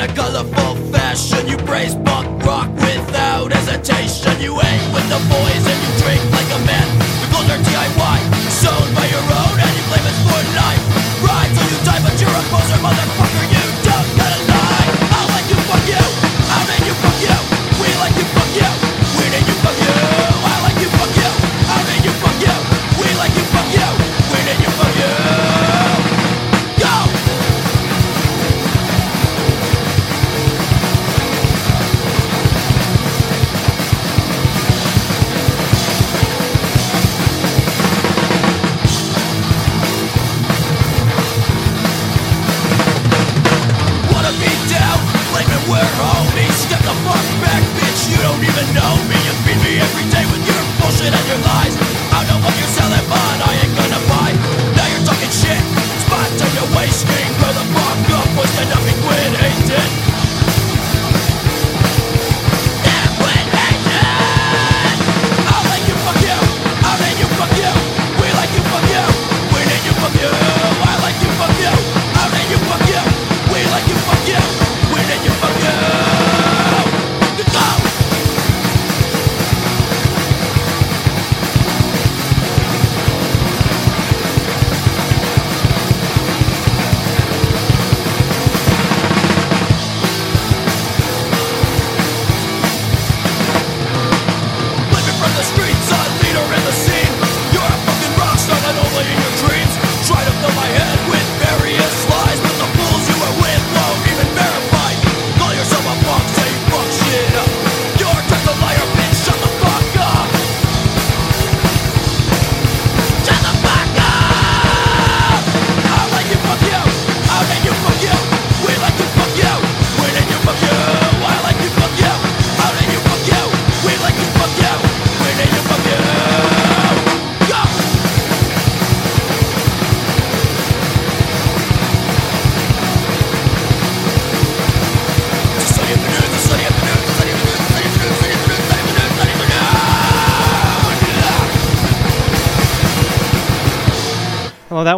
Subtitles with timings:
[0.00, 1.46] in a colorful fashion.
[1.48, 4.40] You praise punk rock without hesitation.
[4.40, 6.88] You hang with the boys and you drink like a man.
[7.20, 8.18] The clothes are DIY,
[8.48, 10.84] sewn by your own, and you claim it's for life.
[11.20, 13.44] Right till you die, but you're a poser, motherfucker.
[13.52, 13.59] You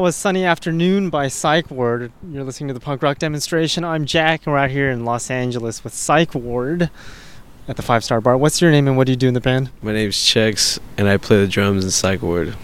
[0.03, 2.11] was Sunny Afternoon by Psych Ward.
[2.29, 3.85] You're listening to the punk rock demonstration.
[3.85, 6.91] I'm Jack, and we're out here in Los Angeles with Psych Ward
[7.69, 8.37] at the Five Star Bar.
[8.37, 9.71] What's your name and what do you do in the band?
[9.81, 12.57] My name's Chex, and I play the drums in Psych Ward.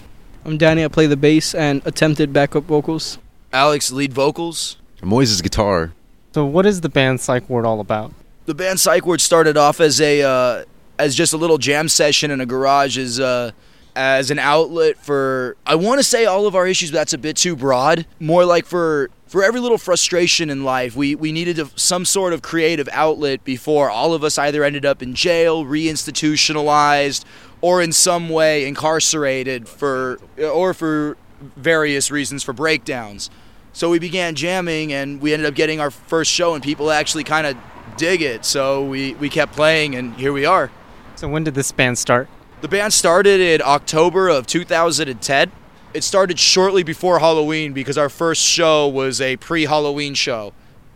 [0.43, 0.83] I'm Danny.
[0.83, 3.19] I play the bass and attempted backup vocals.
[3.53, 4.75] Alex lead vocals.
[5.01, 5.93] Moises guitar.
[6.33, 8.11] So, what is the band Psych Ward all about?
[8.47, 10.65] The band Psych Ward started off as a uh,
[10.97, 13.51] as just a little jam session in a garage as uh,
[13.99, 17.17] as an outlet for I want to say all of our issues, but that's a
[17.17, 18.05] bit too broad.
[18.17, 22.41] More like for for every little frustration in life, we we needed some sort of
[22.41, 27.25] creative outlet before all of us either ended up in jail, reinstitutionalized,
[27.59, 31.17] or in some way incarcerated for or for
[31.57, 33.29] various reasons for breakdowns.
[33.73, 37.25] So we began jamming and we ended up getting our first show and people actually
[37.25, 37.57] kind of
[37.97, 38.45] dig it.
[38.45, 40.71] So we, we kept playing and here we are.
[41.15, 42.29] So, when did this band start?
[42.61, 45.51] The band started in October of 2010.
[45.93, 50.53] It started shortly before Halloween because our first show was a pre Halloween show.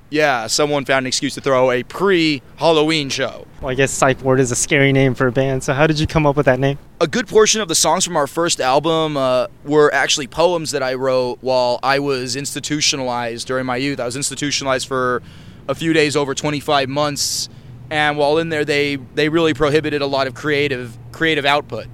[0.09, 3.47] Yeah, someone found an excuse to throw a pre Halloween show.
[3.61, 5.63] Well, I guess Psych Ward is a scary name for a band.
[5.63, 6.77] So, how did you come up with that name?
[7.03, 10.81] a good portion of the songs from our first album uh, were actually poems that
[10.81, 13.99] I wrote while I was institutionalized during my youth.
[13.99, 15.21] I was institutionalized for
[15.67, 17.49] a few days over 25 months,
[17.89, 21.87] and while in there, they they really prohibited a lot of creative creative output.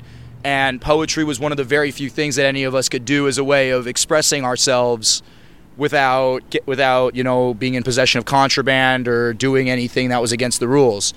[0.43, 3.27] And poetry was one of the very few things that any of us could do
[3.27, 5.21] as a way of expressing ourselves
[5.79, 10.59] without without you know being in possession of contraband or doing anything that was against
[10.59, 11.13] the rules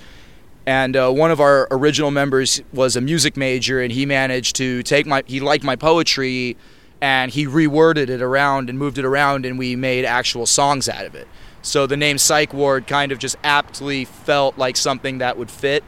[0.65, 4.81] and uh, one of our original members was a music major and he managed to
[4.83, 6.55] take my he liked my poetry
[7.01, 11.05] and he reworded it around and moved it around and we made actual songs out
[11.05, 11.27] of it
[11.63, 15.83] so the name psych ward kind of just aptly felt like something that would fit.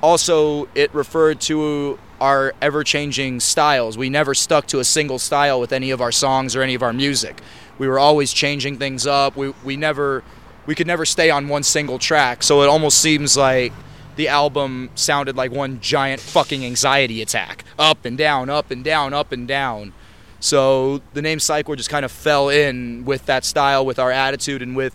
[0.00, 3.98] Also it referred to our ever-changing styles.
[3.98, 6.82] We never stuck to a single style with any of our songs or any of
[6.82, 7.42] our music.
[7.76, 9.36] We were always changing things up.
[9.36, 10.22] We, we never
[10.64, 12.42] we could never stay on one single track.
[12.42, 13.72] So it almost seems like
[14.16, 17.64] the album sounded like one giant fucking anxiety attack.
[17.78, 19.92] Up and down up and down up and down.
[20.38, 24.12] So the name psych ward just kind of fell in with that style with our
[24.12, 24.94] attitude and with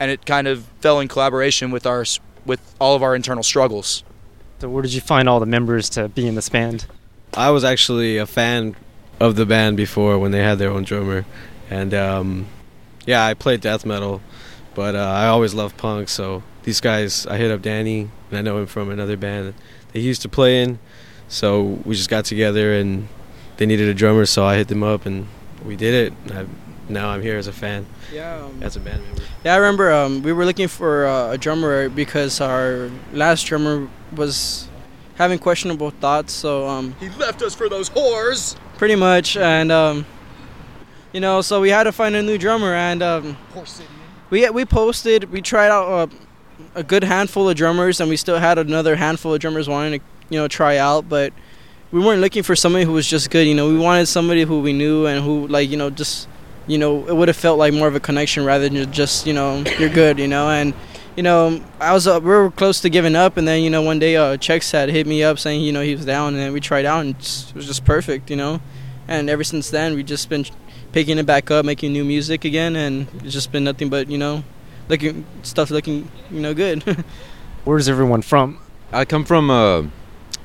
[0.00, 2.04] and it kind of fell in collaboration with our
[2.44, 4.02] with all of our internal struggles
[4.58, 6.86] So, where did you find all the members to be in this band?
[7.34, 8.74] I was actually a fan
[9.20, 11.24] of the band before when they had their own drummer,
[11.68, 12.46] and um,
[13.06, 14.20] yeah, I played death metal
[14.74, 18.42] But uh, I always loved punk, so these guys, I hit up Danny, and I
[18.42, 19.54] know him from another band that
[19.92, 20.78] he used to play in.
[21.28, 23.08] So we just got together, and
[23.56, 25.26] they needed a drummer, so I hit them up, and
[25.64, 26.32] we did it.
[26.34, 26.46] I,
[26.90, 28.44] now I'm here as a fan, Yeah.
[28.44, 29.22] Um, as a band member.
[29.44, 33.88] yeah, I remember um, we were looking for uh, a drummer because our last drummer
[34.14, 34.68] was
[35.16, 36.32] having questionable thoughts.
[36.32, 38.56] So um, He left us for those whores.
[38.78, 40.06] pretty much, and um,
[41.12, 43.88] you know, so we had to find a new drummer, and um, Poor city.
[44.30, 46.06] we we posted, we tried out uh,
[46.74, 50.06] a good handful of drummers, and we still had another handful of drummers wanting to
[50.30, 51.32] you know try out, but
[51.92, 53.46] we weren't looking for somebody who was just good.
[53.48, 56.28] You know, we wanted somebody who we knew and who like you know just
[56.70, 59.32] you know it would have felt like more of a connection rather than just you
[59.32, 60.18] know you're good.
[60.18, 60.72] You know, and
[61.16, 63.82] you know I was uh, we were close to giving up, and then you know
[63.82, 66.38] one day uh, Chex had hit me up saying you know he was down, and
[66.38, 68.30] then we tried out, and it was just perfect.
[68.30, 68.60] You know,
[69.08, 70.46] and ever since then we've just been
[70.92, 74.18] picking it back up, making new music again, and it's just been nothing but you
[74.18, 74.44] know,
[74.88, 76.82] looking stuff looking you know good.
[77.64, 78.58] Where's everyone from?
[78.92, 79.82] I come from uh,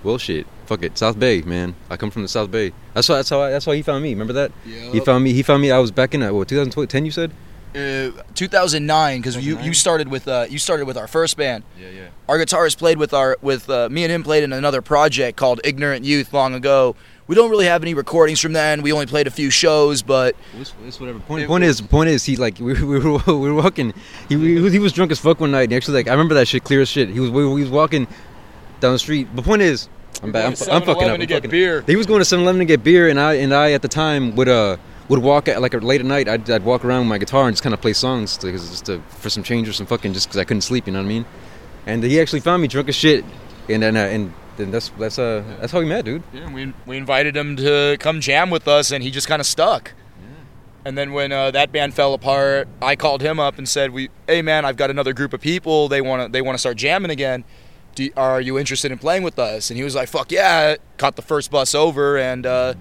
[0.05, 1.75] well, shit, fuck it, South Bay, man.
[1.89, 2.71] I come from the South Bay.
[2.93, 3.15] That's why.
[3.15, 3.41] That's how.
[3.41, 4.11] I, that's how he found me.
[4.11, 4.51] Remember that?
[4.65, 4.91] Yeah.
[4.91, 5.33] He found me.
[5.33, 5.71] He found me.
[5.71, 7.05] I was back in uh, what 2010.
[7.05, 7.31] You said?
[7.75, 11.65] Uh, 2009, because you, you started with uh, you started with our first band.
[11.77, 12.07] Yeah, yeah.
[12.29, 15.59] Our guitarist played with our with uh, me and him played in another project called
[15.65, 16.95] Ignorant Youth long ago.
[17.27, 18.81] We don't really have any recordings from then.
[18.81, 21.19] We only played a few shows, but It's, it's whatever.
[21.19, 23.93] Point, It point is, point is, he like we, we were we were walking.
[24.29, 25.63] He, he was- he was drunk as fuck one night.
[25.63, 27.09] And actually, like I remember that shit clear as shit.
[27.09, 28.07] He was we, we was walking
[28.79, 29.27] down the street.
[29.35, 29.89] The point is,
[30.23, 30.45] I'm bad.
[30.45, 30.69] I'm, I'm fucking
[31.03, 31.19] up.
[31.19, 31.49] I'm fucking up.
[31.49, 31.81] beer.
[31.81, 34.35] He was going to 7-Eleven to get beer, and I and I at the time
[34.35, 34.77] would uh
[35.09, 36.27] would walk at like late at night.
[36.27, 38.85] I'd, I'd walk around with my guitar and just kind of play songs to, just
[38.85, 40.87] to, for some change or some fucking just because I couldn't sleep.
[40.87, 41.25] You know what I mean?
[41.85, 43.23] And he actually found me drunk as shit,
[43.69, 46.23] and then uh, and then that's that's uh that's how we met, dude.
[46.33, 49.45] Yeah, we, we invited him to come jam with us, and he just kind of
[49.45, 49.93] stuck.
[50.19, 50.27] Yeah.
[50.85, 54.09] And then when uh, that band fell apart, I called him up and said, "We,
[54.27, 55.87] hey man, I've got another group of people.
[55.87, 57.43] They want to they want to start jamming again.
[57.95, 61.15] Do, are you interested in playing with us?" And he was like, "Fuck yeah!" Caught
[61.15, 62.73] the first bus over, and uh,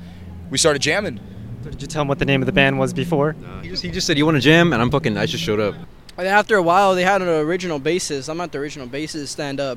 [0.51, 1.21] we started jamming.
[1.63, 3.35] Did you tell him what the name of the band was before?
[3.63, 5.17] He just he just said you want to jam, and I'm fucking.
[5.17, 5.75] I just showed up.
[6.17, 8.29] And after a while, they had an original bassist.
[8.29, 9.77] I'm not the original bassist, and uh,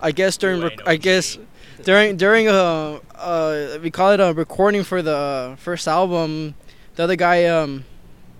[0.00, 1.38] I guess during rec- I guess
[1.84, 6.54] during during uh uh we call it a recording for the uh, first album.
[6.96, 7.84] The other guy, um,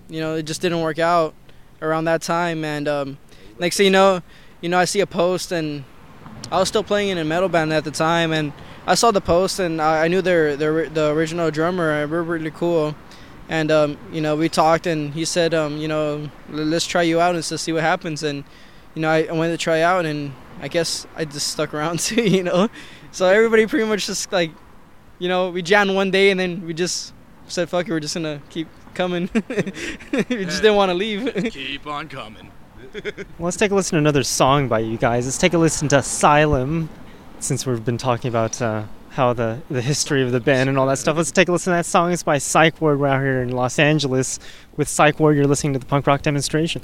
[0.09, 1.33] you know, it just didn't work out
[1.81, 3.17] around that time, and um,
[3.59, 4.21] next thing you know,
[4.59, 5.83] you know, I see a post, and
[6.51, 8.51] I was still playing in a metal band at the time, and
[8.85, 12.03] I saw the post, and I, I knew their their the original drummer.
[12.03, 12.95] uh, We're really cool.
[13.49, 17.19] And um, you know we talked and he said um, you know let's try you
[17.19, 18.23] out and to see what happens.
[18.23, 18.43] And
[18.95, 21.99] you know I, I went to try out and I guess I just stuck around
[22.09, 22.69] too you know?
[23.11, 24.51] So everybody pretty much just like
[25.19, 27.13] you know we jammed one day and then we just
[27.47, 29.29] said fuck it we're just gonna keep coming.
[30.29, 31.51] We just didn't want to leave.
[31.51, 32.50] Keep on coming.
[33.39, 35.25] Let's take a listen to another song by you guys.
[35.25, 36.89] Let's take a listen to Asylum,
[37.39, 40.87] since we've been talking about uh, how the, the history of the band and all
[40.87, 41.15] that stuff.
[41.15, 42.11] Let's take a listen to that song.
[42.11, 42.99] It's by Psych Ward.
[42.99, 44.39] We're out here in Los Angeles
[44.75, 45.37] with Psych Ward.
[45.37, 46.81] You're listening to the punk rock demonstration.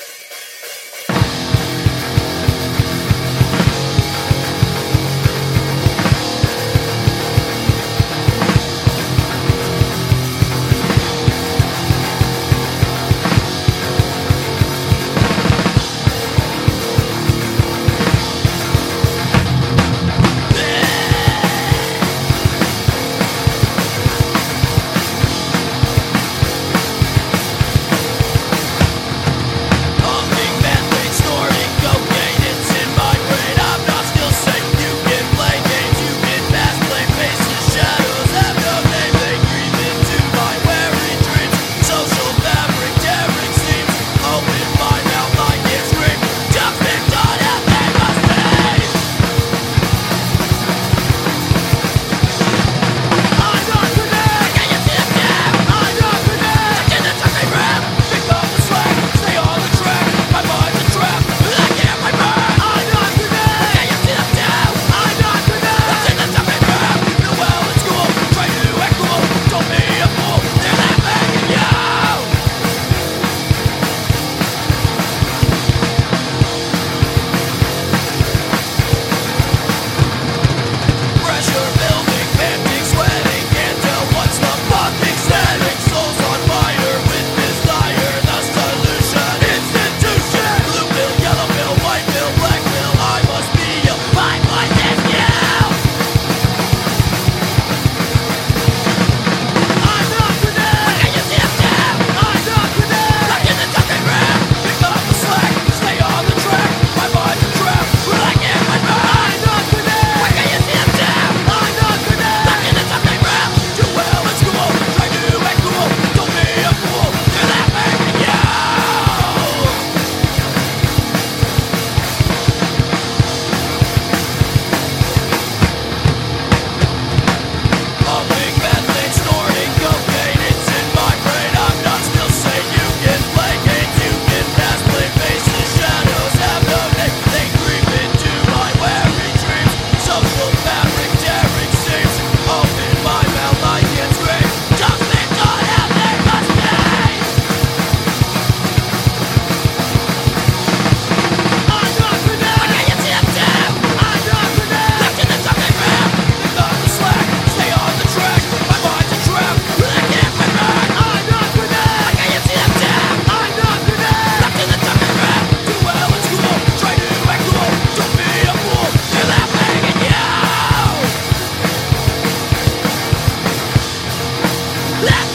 [174.99, 175.26] Let's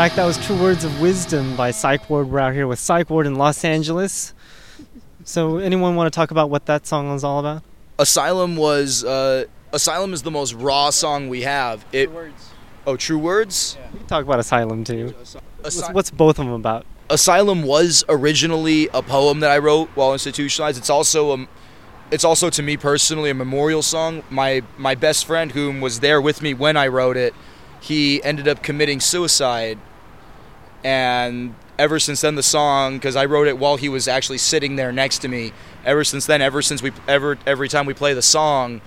[0.00, 0.16] Welcome back.
[0.16, 2.30] That was True Words of Wisdom by Psych Ward.
[2.30, 4.32] We're out here with Psych Ward in Los Angeles.
[5.24, 7.62] So, anyone want to talk about what that song was all about?
[7.98, 11.84] Asylum was uh, Asylum is the most raw song we have.
[11.92, 12.08] It
[12.86, 13.76] oh, True Words.
[13.78, 13.90] Yeah.
[13.92, 15.14] We can talk about Asylum too.
[15.60, 16.86] What's, what's both of them about?
[17.10, 20.78] Asylum was originally a poem that I wrote while institutionalized.
[20.78, 21.46] It's also a,
[22.10, 24.22] it's also to me personally a memorial song.
[24.30, 27.34] My my best friend, whom was there with me when I wrote it,
[27.82, 29.78] he ended up committing suicide,
[30.84, 34.76] and ever since then the song, because I wrote it while he was actually sitting
[34.76, 35.52] there next to me.
[35.84, 38.80] Ever since then, ever since we ever every time we play the song,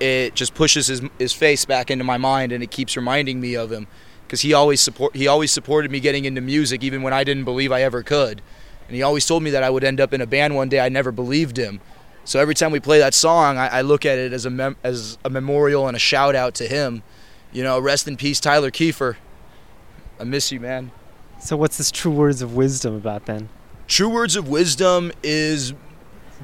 [0.00, 3.54] it just pushes his his face back into my mind, and it keeps reminding me
[3.54, 3.86] of him
[4.26, 7.44] because he always support he always supported me getting into music even when I didn't
[7.44, 8.42] believe I ever could,
[8.86, 10.80] and he always told me that I would end up in a band one day.
[10.80, 11.80] I never believed him,
[12.24, 14.76] so every time we play that song, I, I look at it as a mem-
[14.82, 17.02] as a memorial and a shout out to him.
[17.52, 19.16] You know, rest in peace, Tyler Kiefer.
[20.20, 20.90] I miss you, man.
[21.40, 23.48] So, what's this True Words of Wisdom about then?
[23.86, 25.72] True Words of Wisdom is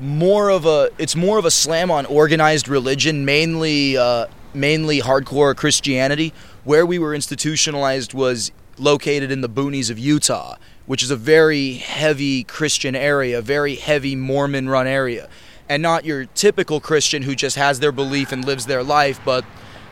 [0.00, 5.56] more of a it's more of a slam on organized religion, mainly uh, mainly hardcore
[5.56, 6.32] Christianity.
[6.62, 11.74] Where we were institutionalized was located in the boonies of Utah, which is a very
[11.74, 15.28] heavy Christian area, very heavy Mormon run area.
[15.68, 19.44] And not your typical Christian who just has their belief and lives their life, but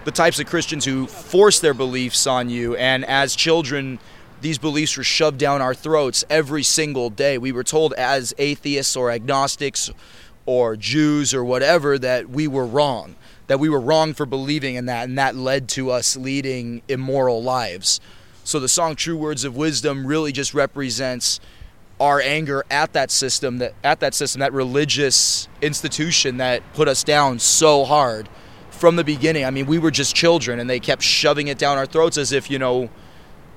[0.04, 2.76] the types of Christians who force their beliefs on you.
[2.76, 3.99] And as children,
[4.42, 7.38] these beliefs were shoved down our throats every single day.
[7.38, 9.90] We were told as atheists or agnostics
[10.44, 13.14] or Jews or whatever that we were wrong,
[13.46, 17.42] that we were wrong for believing in that, and that led to us leading immoral
[17.42, 18.00] lives.
[18.42, 21.38] So the song True Words of Wisdom really just represents
[22.00, 27.04] our anger at that system that at that system that religious institution that put us
[27.04, 28.28] down so hard
[28.70, 29.44] from the beginning.
[29.44, 32.32] I mean, we were just children and they kept shoving it down our throats as
[32.32, 32.90] if, you know,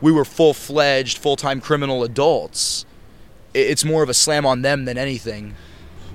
[0.01, 2.85] we were full-fledged, full-time criminal adults.
[3.53, 5.55] It's more of a slam on them than anything.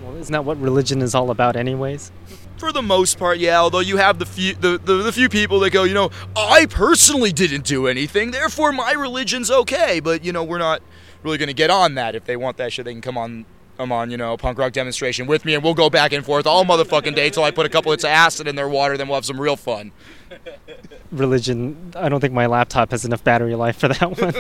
[0.02, 2.12] Well, isn't that what religion is all about, anyways?
[2.58, 3.58] For the most part, yeah.
[3.58, 6.66] Although you have the few the, the, the few people that go, you know, I
[6.66, 10.00] personally didn't do anything, therefore my religion's okay.
[10.00, 10.82] But you know, we're not
[11.22, 12.14] really going to get on that.
[12.14, 13.46] If they want that shit, they can come on.
[13.80, 16.46] Come on, you know, punk rock demonstration with me, and we'll go back and forth
[16.46, 18.98] all motherfucking day till I put a couple of acid in their water.
[18.98, 19.90] Then we'll have some real fun.
[21.10, 24.34] Religion, I don't think my laptop has enough battery life for that one.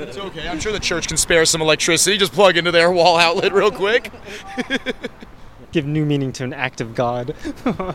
[0.08, 0.48] It's okay.
[0.48, 2.18] I'm sure the church can spare some electricity.
[2.18, 4.10] Just plug into their wall outlet real quick.
[5.70, 7.32] Give new meaning to an act of God.
[7.64, 7.94] well,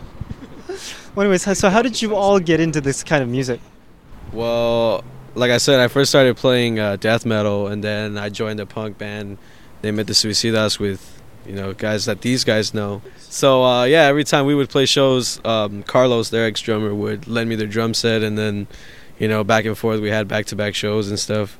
[1.17, 3.59] anyways, so how did you all get into this kind of music?
[4.31, 5.03] Well,
[5.35, 8.65] like I said, I first started playing uh, death metal, and then I joined a
[8.65, 9.37] punk band
[9.83, 13.01] named the Suicidas with, you know, guys that these guys know.
[13.17, 17.27] So uh, yeah, every time we would play shows, um, Carlos, their ex drummer, would
[17.27, 18.67] lend me their drum set, and then,
[19.19, 21.57] you know, back and forth, we had back to back shows and stuff.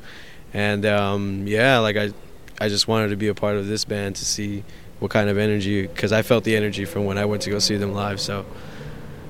[0.53, 2.12] And um, yeah, like I,
[2.60, 4.63] I just wanted to be a part of this band to see
[4.99, 7.57] what kind of energy, because I felt the energy from when I went to go
[7.57, 8.19] see them live.
[8.19, 8.45] So,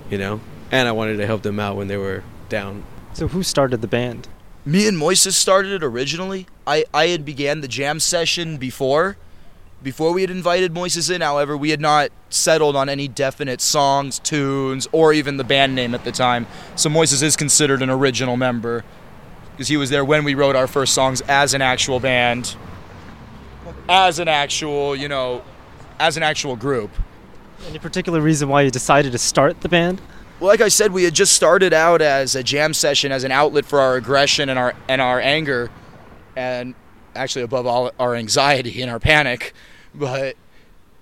[0.10, 2.84] you know, and I wanted to help them out when they were down.
[3.13, 4.27] So, who started the band?
[4.65, 6.47] Me and Moises started it originally.
[6.71, 9.17] I, I had began the jam session before,
[9.84, 11.19] before we had invited Moises in.
[11.19, 15.93] However, we had not settled on any definite songs, tunes, or even the band name
[15.93, 16.47] at the time.
[16.77, 18.86] So Moises is considered an original member
[19.51, 22.55] because he was there when we wrote our first songs as an actual band,
[23.89, 25.43] as an actual, you know,
[25.99, 26.89] as an actual group.
[27.67, 29.99] Any particular reason why you decided to start the band?
[30.39, 33.31] Well, like I said, we had just started out as a jam session, as an
[33.31, 35.69] outlet for our aggression and our and our anger,
[36.41, 36.75] and
[37.15, 39.54] actually above all our anxiety and our panic.
[39.93, 40.36] But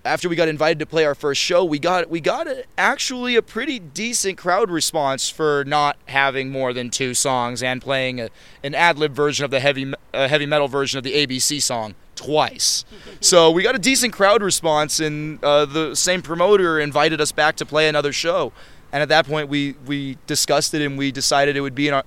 [0.04, 3.36] after we got invited to play our first show, we got we got a, actually
[3.36, 8.30] a pretty decent crowd response for not having more than two songs and playing a,
[8.64, 11.96] an ad lib version of the heavy uh, heavy metal version of the ABC song
[12.16, 12.84] twice.
[13.22, 17.56] so we got a decent crowd response, and uh, the same promoter invited us back
[17.58, 18.52] to play another show.
[18.92, 22.02] And at that point, we we discussed it and we decided it would be an,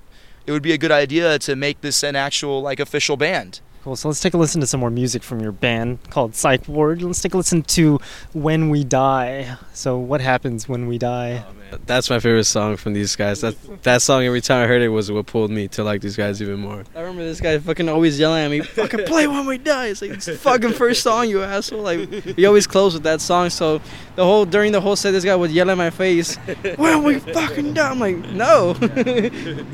[0.47, 3.61] it would be a good idea to make this an actual like official band.
[3.83, 3.97] Cool.
[3.97, 7.03] So let's take a listen to some more music from your band called Psych Ward.
[7.03, 7.99] Let's take a listen to
[8.33, 9.57] When We Die.
[9.73, 11.45] So, what happens when we die?
[11.73, 13.41] Oh, That's my favorite song from these guys.
[13.41, 16.15] That that song every time I heard it was what pulled me to like these
[16.17, 16.85] guys even more.
[16.95, 20.01] I remember this guy fucking always yelling at me, "Fucking play when we die!" It's
[20.01, 21.83] like it's the fucking first song, you asshole.
[21.83, 23.51] Like we always close with that song.
[23.51, 23.81] So
[24.15, 26.37] the whole during the whole set, this guy would yell at my face,
[26.77, 28.75] "When we fucking die!" I'm like, no.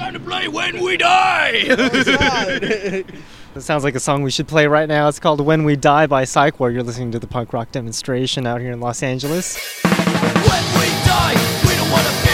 [0.00, 3.04] Time to play When We Die!
[3.52, 5.08] It sounds like a song we should play right now.
[5.08, 6.72] It's called When We Die by Psych Ward.
[6.72, 9.58] You're listening to the punk rock demonstration out here in Los Angeles.
[9.82, 11.34] when we die,
[11.66, 12.29] we don't want to be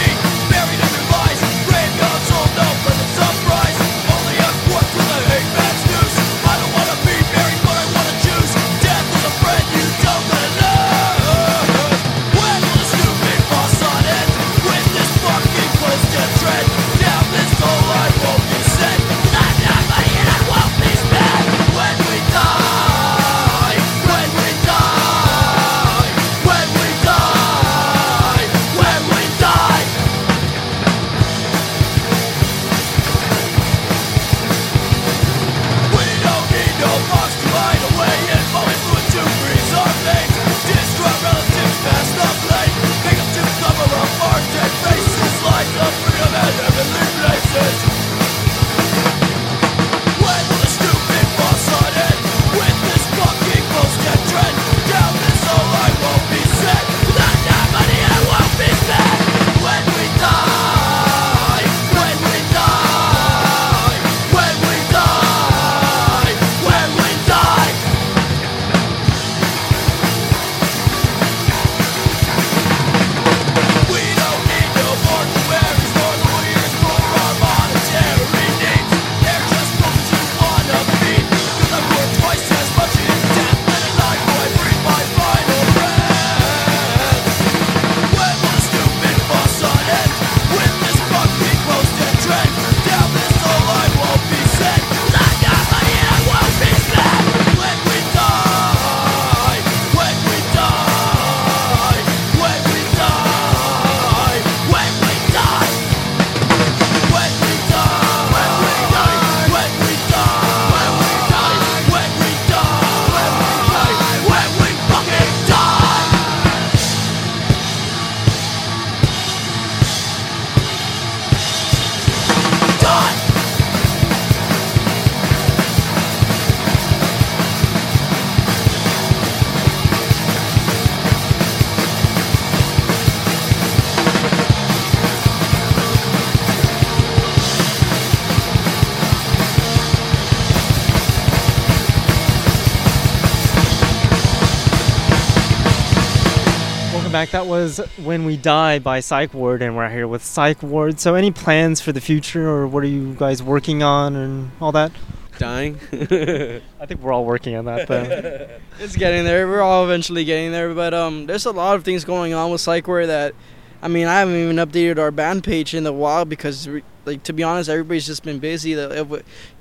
[147.17, 147.31] back.
[147.31, 150.99] That was When We Die by Psych Ward, and we're here with Psych Ward.
[150.99, 154.71] So, any plans for the future, or what are you guys working on, and all
[154.73, 154.91] that?
[155.39, 155.79] Dying.
[155.91, 158.59] I think we're all working on that, though.
[158.79, 159.47] It's getting there.
[159.47, 160.71] We're all eventually getting there.
[160.75, 163.33] But um, there's a lot of things going on with Psych Ward that,
[163.79, 166.67] I mean, I haven't even updated our band page in a while because,
[167.05, 168.73] like, to be honest, everybody's just been busy.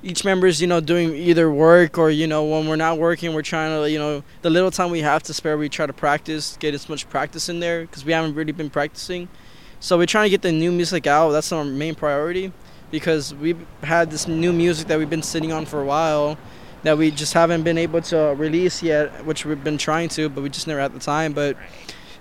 [0.02, 3.42] Each member's, you know, doing either work or, you know, when we're not working, we're
[3.42, 6.56] trying to, you know, the little time we have to spare, we try to practice,
[6.56, 9.28] get as much practice in there because we haven't really been practicing.
[9.80, 11.32] So we're trying to get the new music out.
[11.32, 12.52] That's our main priority
[12.90, 16.38] because we've had this new music that we've been sitting on for a while
[16.84, 20.40] that we just haven't been able to release yet, which we've been trying to, but
[20.40, 21.34] we just never had the time.
[21.34, 21.56] But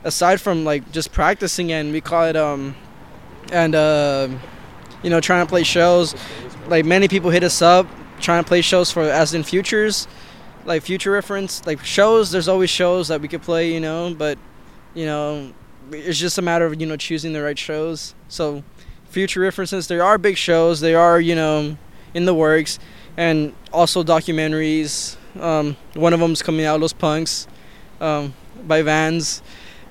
[0.06, 2.76] aside from like just practicing and we call it um
[3.52, 4.30] and uh
[5.04, 6.16] you know trying to play shows,
[6.68, 7.88] like many people hit us up
[8.20, 10.08] trying to play shows for as in futures,
[10.66, 12.32] like future reference, like shows.
[12.32, 14.38] There's always shows that we could play, you know, but
[14.94, 15.54] you know
[15.92, 18.16] it's just a matter of you know choosing the right shows.
[18.28, 18.64] So
[19.06, 20.80] future references, there are big shows.
[20.80, 21.78] They are you know
[22.14, 22.80] in the works
[23.18, 25.18] and also documentaries.
[25.40, 27.46] Um, one of them's coming out, Los Punks,
[28.00, 28.34] um,
[28.66, 29.42] by Vans,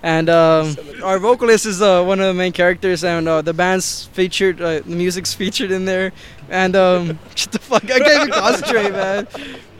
[0.05, 4.05] and um, our vocalist is uh, one of the main characters, and uh, the band's
[4.12, 6.12] featured, uh, the music's featured in there,
[6.51, 9.27] and um, shut the fuck, I can't even concentrate, man.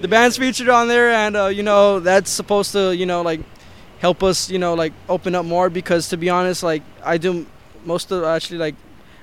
[0.01, 3.41] The band's featured on there, and uh, you know that's supposed to, you know, like
[3.99, 7.45] help us, you know, like open up more because to be honest, like I do
[7.85, 8.77] most of actually like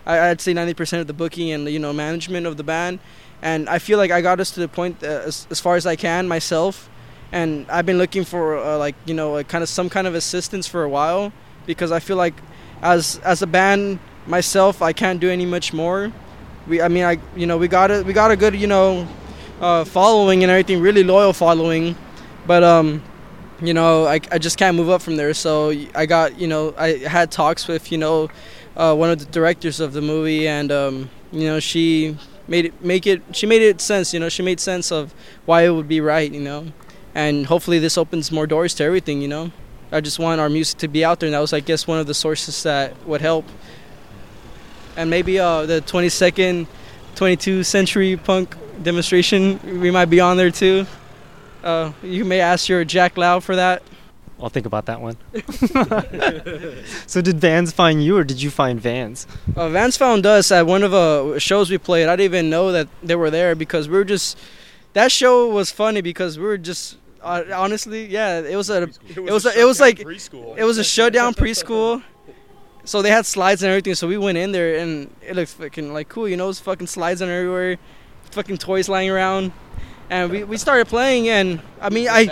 [0.06, 3.00] I, I'd say 90% of the booking and you know management of the band.
[3.42, 5.88] And I feel like I got us to the point uh, as, as far as
[5.88, 6.91] I can myself,
[7.32, 10.16] and I've been looking for uh, like you know like kind of some kind of
[10.16, 11.32] assistance for a while
[11.66, 12.34] because I feel like
[12.82, 16.12] as as a band myself I can't do any much more.
[16.68, 19.08] We I mean I you know we got a we got a good you know
[19.60, 21.96] uh, following and everything really loyal following,
[22.48, 23.02] but um
[23.62, 25.34] you know I, I just can't move up from there.
[25.34, 28.30] So I got you know I had talks with you know
[28.76, 32.18] uh, one of the directors of the movie and um, you know she
[32.48, 35.14] made it make it she made it sense you know she made sense of
[35.46, 36.66] why it would be right you know
[37.14, 39.52] and hopefully this opens more doors to everything you know
[39.92, 42.00] i just want our music to be out there and that was i guess one
[42.00, 43.46] of the sources that would help
[44.96, 46.68] and maybe uh, the 22nd
[47.16, 50.86] 22 century punk demonstration we might be on there too
[51.64, 53.84] uh, you may ask your jack lau for that
[54.42, 55.18] I'll think about that one.
[57.08, 59.28] so, did Vans find you, or did you find Vans?
[59.56, 62.08] Uh, Vans found us at one of the uh, shows we played.
[62.08, 64.38] I didn't even know that they were there because we were just.
[64.94, 68.40] That show was funny because we were just uh, honestly, yeah.
[68.40, 68.84] It was a.
[69.16, 69.46] It was.
[69.46, 70.00] A, it was like.
[70.58, 72.04] It was a shutdown preschool.
[72.84, 73.94] So they had slides and everything.
[73.96, 76.28] So we went in there and it looked fucking like cool.
[76.28, 77.78] You know, it's fucking slides on everywhere,
[78.32, 79.52] fucking toys lying around,
[80.10, 81.30] and we, we started playing.
[81.30, 82.26] And I mean, I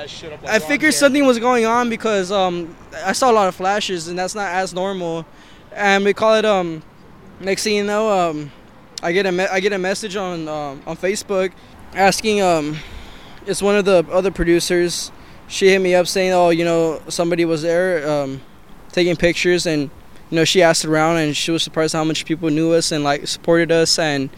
[0.48, 2.76] I figured something was going on because um
[3.06, 5.24] I saw a lot of flashes and that's not as normal,
[5.72, 6.82] and we call it um
[7.40, 8.52] next thing you know um
[9.04, 11.52] I get a me- I get a message on um, on Facebook
[11.94, 12.76] asking um
[13.50, 15.12] it's one of the other producers
[15.48, 18.42] she hit me up saying oh you know somebody was there um
[18.92, 19.90] taking pictures and
[20.30, 23.04] you know she asked around and she was surprised how much people knew us and
[23.04, 24.30] like supported us and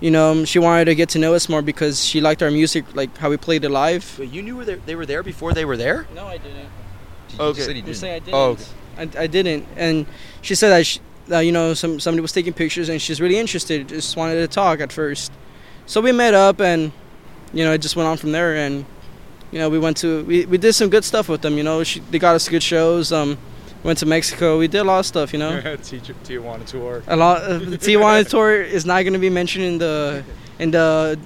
[0.00, 2.84] you know she wanted to get to know us more because she liked our music
[2.94, 5.76] like how we played it live But you knew they were there before they were
[5.76, 6.06] there?
[6.14, 6.68] no i didn't
[7.38, 7.58] Okay.
[7.58, 7.96] You said You didn't.
[7.96, 8.34] say I didn't.
[8.34, 8.64] Oh, okay.
[9.18, 9.66] I, I didn't.
[9.76, 10.06] And
[10.40, 13.38] she said that, she, that you know some somebody was taking pictures and she's really
[13.38, 13.88] interested.
[13.88, 15.32] Just wanted to talk at first.
[15.86, 16.92] So we met up and
[17.54, 18.54] you know it just went on from there.
[18.56, 18.84] And
[19.52, 21.56] you know we went to we, we did some good stuff with them.
[21.56, 23.12] You know she, they got us good shows.
[23.12, 23.38] Um,
[23.82, 24.58] went to Mexico.
[24.58, 25.32] We did a lot of stuff.
[25.32, 25.60] You know
[26.24, 27.02] Tijuana tour.
[27.06, 27.42] a lot.
[27.42, 30.24] Uh, the Tijuana tour is not going to be mentioned in the
[30.58, 31.18] in the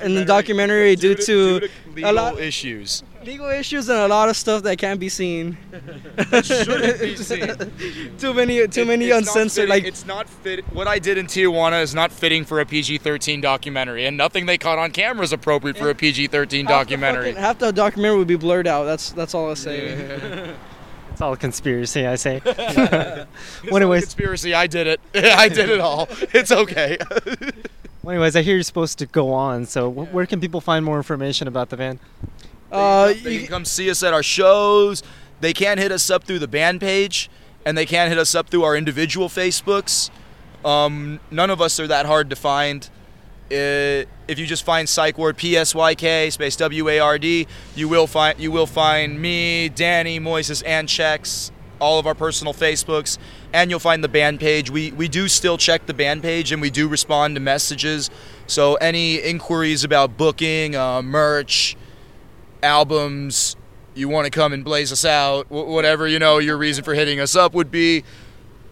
[0.00, 3.02] in the documentary due to legal lot- issues.
[3.24, 5.56] Legal issues and a lot of stuff that can't be seen.
[6.42, 8.12] shouldn't be seen.
[8.18, 10.64] too many too It- many uncensored like it's not fit.
[10.72, 14.58] What I did in Tijuana is not fitting for a PG-13 documentary, and nothing they
[14.58, 17.32] caught on camera is appropriate for a PG-13 documentary.
[17.32, 18.84] Half the, fucking- half the documentary would be blurred out.
[18.84, 20.54] That's that's all I say.
[21.12, 22.42] It's all a conspiracy, I say.
[22.46, 23.26] It's well,
[23.72, 24.52] a anyways, conspiracy.
[24.54, 25.00] I did it.
[25.14, 26.08] I did it all.
[26.32, 26.98] It's okay.
[28.02, 29.64] well, anyways, I hear you're supposed to go on.
[29.66, 31.76] So, wh- where can people find more information about the
[32.74, 33.18] band?
[33.18, 35.02] Uh, they you- can come see us at our shows.
[35.40, 37.28] They can hit us up through the band page,
[37.64, 40.10] and they can hit us up through our individual Facebooks.
[40.64, 42.88] Um, none of us are that hard to find.
[43.52, 47.18] Uh, if you just find Psych Ward P S Y K space W A R
[47.18, 52.14] D, you will find you will find me, Danny, Moises, and Chex, all of our
[52.14, 53.18] personal Facebooks,
[53.52, 54.70] and you'll find the band page.
[54.70, 58.08] We we do still check the band page and we do respond to messages.
[58.46, 61.76] So any inquiries about booking, uh, merch,
[62.64, 63.56] albums,
[63.94, 67.20] you want to come and blaze us out, whatever you know your reason for hitting
[67.20, 68.02] us up would be,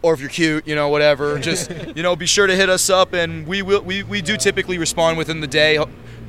[0.03, 1.39] or if you're cute, you know, whatever.
[1.51, 3.83] Just you know, be sure to hit us up, and we will.
[3.83, 5.79] We, we do typically respond within the day,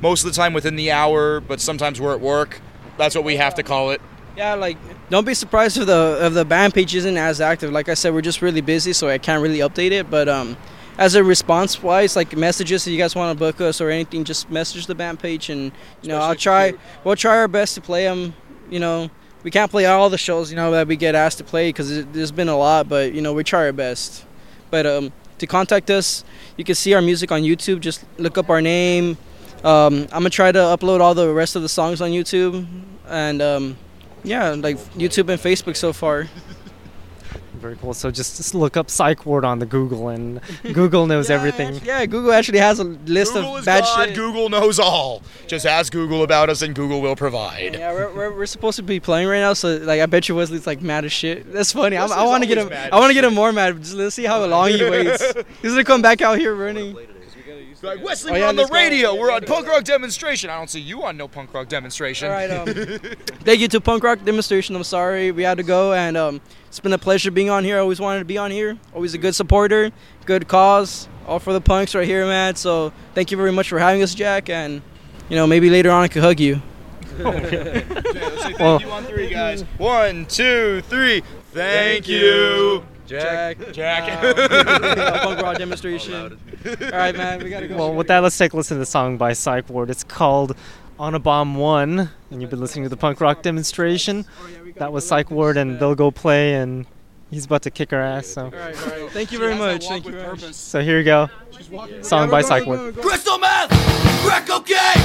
[0.00, 2.60] most of the time within the hour, but sometimes we're at work.
[2.96, 4.00] That's what we have to call it.
[4.36, 4.78] Yeah, like
[5.10, 7.72] don't be surprised if the if the band page isn't as active.
[7.72, 10.10] Like I said, we're just really busy, so I can't really update it.
[10.10, 10.56] But um,
[10.98, 14.24] as a response wise, like messages, if you guys want to book us or anything,
[14.24, 16.74] just message the band page, and you know I'll try.
[17.02, 18.34] We'll try our best to play them.
[18.70, 19.10] You know,
[19.42, 22.04] we can't play all the shows you know that we get asked to play because
[22.06, 24.24] there's been a lot, but you know we try our best.
[24.70, 26.24] But um, to contact us,
[26.56, 27.80] you can see our music on YouTube.
[27.80, 29.16] Just look up our name.
[29.64, 32.66] Um, I'm gonna try to upload all the rest of the songs on YouTube,
[33.08, 33.76] and um,
[34.22, 36.28] yeah, like YouTube and Facebook so far.
[37.64, 37.94] Very cool.
[37.94, 40.38] So just, just look up Psych Ward on the Google, and
[40.74, 41.68] Google knows Yeah, everything.
[41.76, 44.06] actually- Yeah, Google actually has a list Google of is bad God.
[44.08, 44.14] shit.
[44.16, 45.22] Google knows all.
[45.46, 47.72] Just ask Google about us, and Google will provide.
[47.72, 50.34] Yeah, we're, we're, we're supposed to be playing right now, so like I bet you
[50.34, 51.50] Wesley's like mad as shit.
[51.54, 51.96] That's funny.
[51.96, 52.68] I'm, I want to get him.
[52.70, 53.80] I want to get him more mad.
[53.82, 55.22] Just let's see how long he waits.
[55.62, 56.94] He's gonna come back out here running.
[57.84, 59.12] Like Wesley, Oh, we're yeah, on the radio.
[59.12, 60.48] Yeah, We're yeah, on punk rock demonstration.
[60.50, 62.28] I don't see you on no punk rock demonstration.
[62.28, 62.50] All right.
[62.50, 62.66] Um,
[63.44, 64.74] thank you to Punk Rock Demonstration.
[64.74, 67.76] I'm sorry we had to go, and um, it's been a pleasure being on here.
[67.76, 68.78] I always wanted to be on here.
[68.94, 69.90] Always a good supporter,
[70.24, 72.56] good cause, all for the punks right here, man.
[72.56, 74.80] So thank you very much for having us, Jack, and
[75.28, 76.62] you know maybe later on I could hug you.
[77.16, 79.62] Thank Well- you on three, guys.
[79.78, 81.22] One, two, three.
[81.52, 83.58] Thank you, Jack.
[83.72, 84.34] Jack.
[84.36, 86.40] Yeah, punk rock demonstration.
[86.66, 87.42] All right, man.
[87.42, 87.76] We gotta go.
[87.76, 89.90] Well, with that, let's take a listen to the song by Psych Ward.
[89.90, 90.56] It's called
[90.98, 94.24] On a Bomb 1, and you've been listening to the punk rock demonstration.
[94.76, 96.86] That was Psych Ward, and they'll go play, and
[97.30, 98.28] he's about to kick our ass.
[98.28, 99.10] So, All right, all right.
[99.10, 99.86] Thank you very much.
[99.88, 100.54] Thank you very much.
[100.54, 101.28] so here you go.
[102.02, 102.96] Song by Psych Ward.
[102.96, 103.70] Crystal meth,
[104.24, 105.02] crack cocaine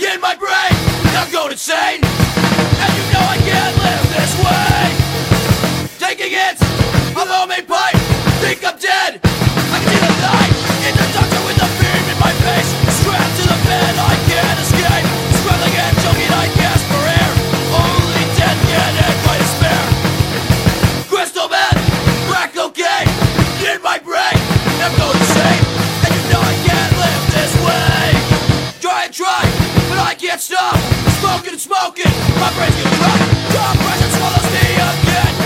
[0.00, 0.72] in my brain.
[1.16, 6.08] I'm going insane, and you know I can't live this way.
[6.08, 7.96] Taking hits of homemade pipe,
[8.40, 9.20] think I'm dead.
[29.14, 29.44] Try
[29.88, 30.74] but I can't stop.
[31.20, 33.16] Smoking smoking, my brain's getting dry.
[33.54, 35.43] Compression swallows me again.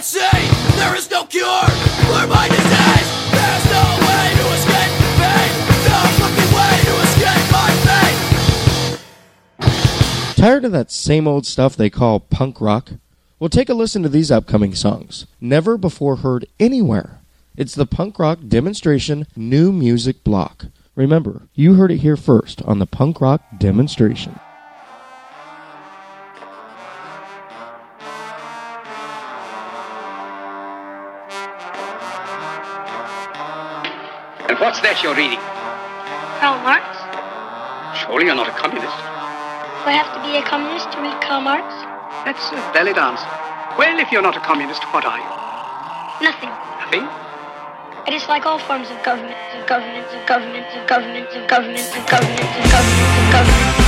[0.00, 0.78] Can't see.
[0.78, 3.08] There is no cure for my disease.
[3.36, 5.52] There's no way to escape pain.
[5.84, 7.68] No fucking way to escape my.
[10.36, 12.92] Tired of that same old stuff they call punk rock?
[13.38, 15.26] Well, take a listen to these upcoming songs.
[15.38, 17.20] Never before heard anywhere.
[17.56, 20.66] It's the punk rock demonstration new music block.
[20.94, 24.40] Remember, you heard it here first on the punk rock demonstration.
[34.50, 35.38] And what's that you're reading?
[36.42, 36.82] Karl Marx?
[38.02, 38.90] Surely you're not a communist.
[38.90, 41.70] Do I have to be a communist to read Karl Marx?
[42.26, 43.30] That's a valid answer.
[43.78, 45.30] Well, if you're not a communist, what are you?
[46.26, 46.50] Nothing.
[46.82, 47.06] Nothing?
[48.02, 52.02] I dislike all forms of government, of government, of government, of government, of government, of
[52.10, 53.79] government, of government, of government.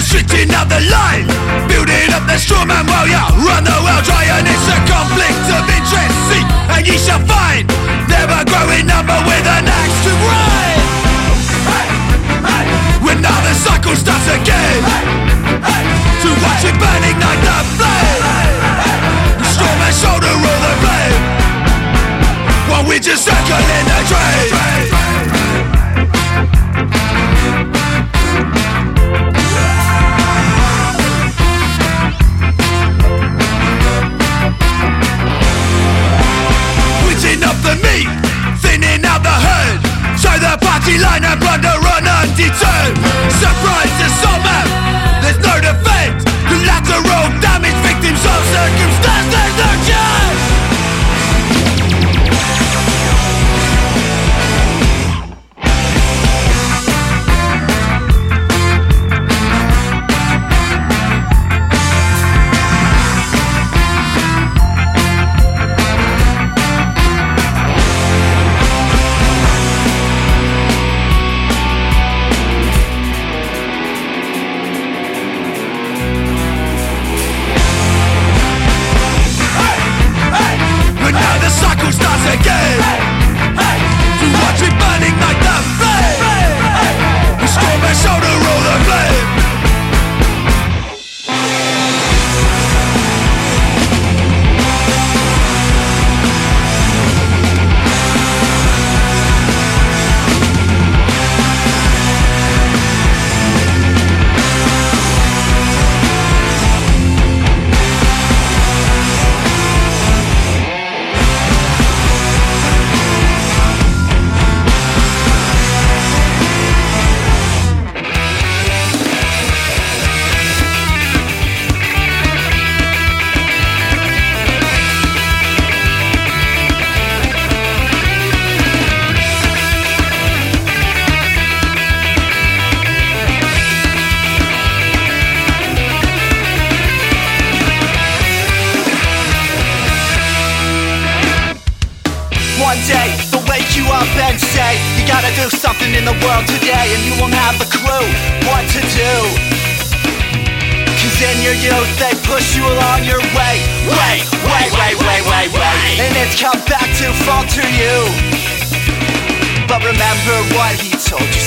[0.00, 1.28] Constricting up the line.
[1.68, 5.44] Building up the straw man while you run the world dry And it's a conflict
[5.52, 7.68] of interest, see, and ye shall find.
[8.08, 10.80] Never growing number with an axe to grind.
[13.04, 14.80] When now the cycle starts again.
[16.24, 18.24] To watch it burn, ignite the flame.
[19.36, 21.22] The straw man shoulder all the blame.
[22.72, 25.19] While we're just circling the drain
[40.86, 42.94] Die Line Wanderer an die Zöll
[43.38, 44.66] Surprise is mad
[45.22, 45.89] There's no defense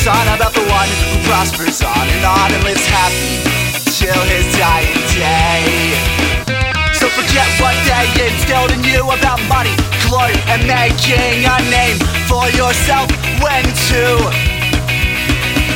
[0.04, 3.40] told you son About the one who prospers on and on And lives happy
[3.88, 6.44] till his dying day
[6.94, 9.76] so forget what they instilled in you about money,
[10.08, 11.98] glory, and making a name
[12.32, 13.12] for yourself
[13.44, 14.04] when to.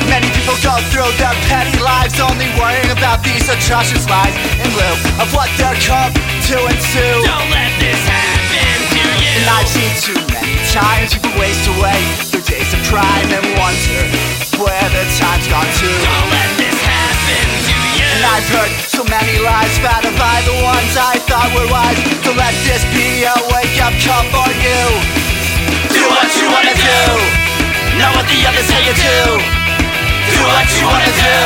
[0.08, 4.94] Many people go through their petty lives only worrying about these atrocious lies in lieu
[5.20, 6.14] of what they're come
[6.48, 7.20] to ensue.
[7.28, 8.27] Don't let this happen to
[9.38, 11.94] And I've seen too many times people waste away
[12.34, 14.02] their days of prime and wonder
[14.58, 15.86] where the time's gone to.
[15.86, 20.58] Don't let this happen to you And I've heard so many lies spouted by the
[20.66, 22.02] ones I thought were wise.
[22.26, 24.82] So let this be a wake up call for you.
[25.86, 27.02] Do what you wanna do,
[27.94, 29.22] not what the others say you do.
[30.34, 31.38] Do what you wanna do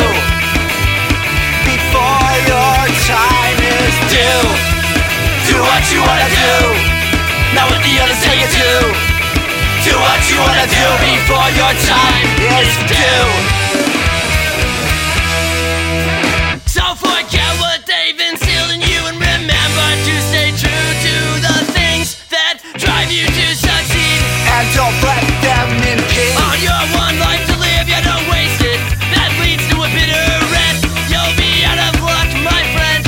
[1.68, 4.48] before your time is due.
[5.44, 6.91] Do what you wanna do,
[7.54, 8.72] not what the others say you do.
[9.84, 13.28] Do what you wanna do before your time is due.
[16.64, 22.16] So forget what they've instilled in you and remember to stay true to the things
[22.32, 24.18] that drive you to succeed.
[24.48, 26.36] And don't let them impede.
[26.48, 28.80] On your one life to live, yeah, don't waste it.
[29.12, 30.24] That leads to a bitter
[30.72, 30.78] end.
[31.12, 33.02] You'll be out of luck, my friend.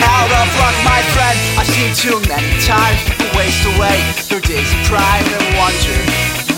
[0.00, 1.36] Out of luck, my friend.
[1.60, 3.17] I've seen too many times
[3.48, 3.96] waste away
[4.28, 5.96] their days of prime and wonder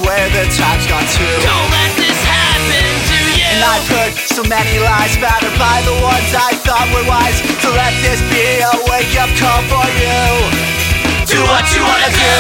[0.03, 1.27] where the time's gone to.
[1.39, 3.47] Don't let this happen to you.
[3.47, 7.39] And I've heard so many lies spouted by the ones I thought were wise.
[7.63, 10.27] So let this be a wake up call for you.
[11.31, 12.39] Do what you wanna do,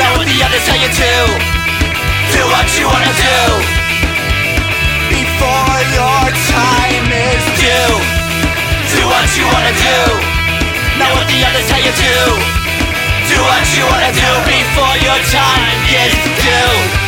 [0.00, 1.12] not what the others tell you to.
[2.32, 3.40] Do what you wanna do
[5.12, 8.00] before your time is due.
[8.96, 10.00] Do what you wanna do,
[10.96, 12.51] not what the others tell you to.
[13.32, 16.12] Do what you wanna do before your time is
[16.44, 17.01] due.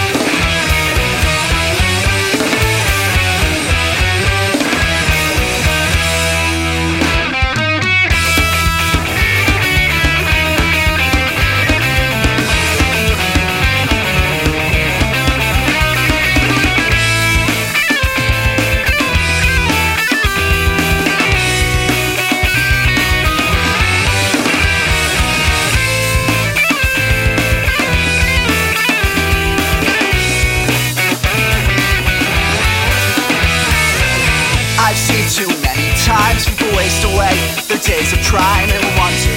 [37.84, 39.36] Days of prime and wonder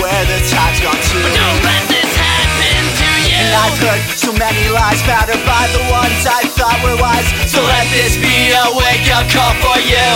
[0.00, 1.18] where the time's gone to.
[1.20, 3.36] But don't let this happen to you.
[3.36, 7.28] And I've heard so many lies spouted by the ones I thought were wise.
[7.52, 10.08] So let this be a wake up call for you.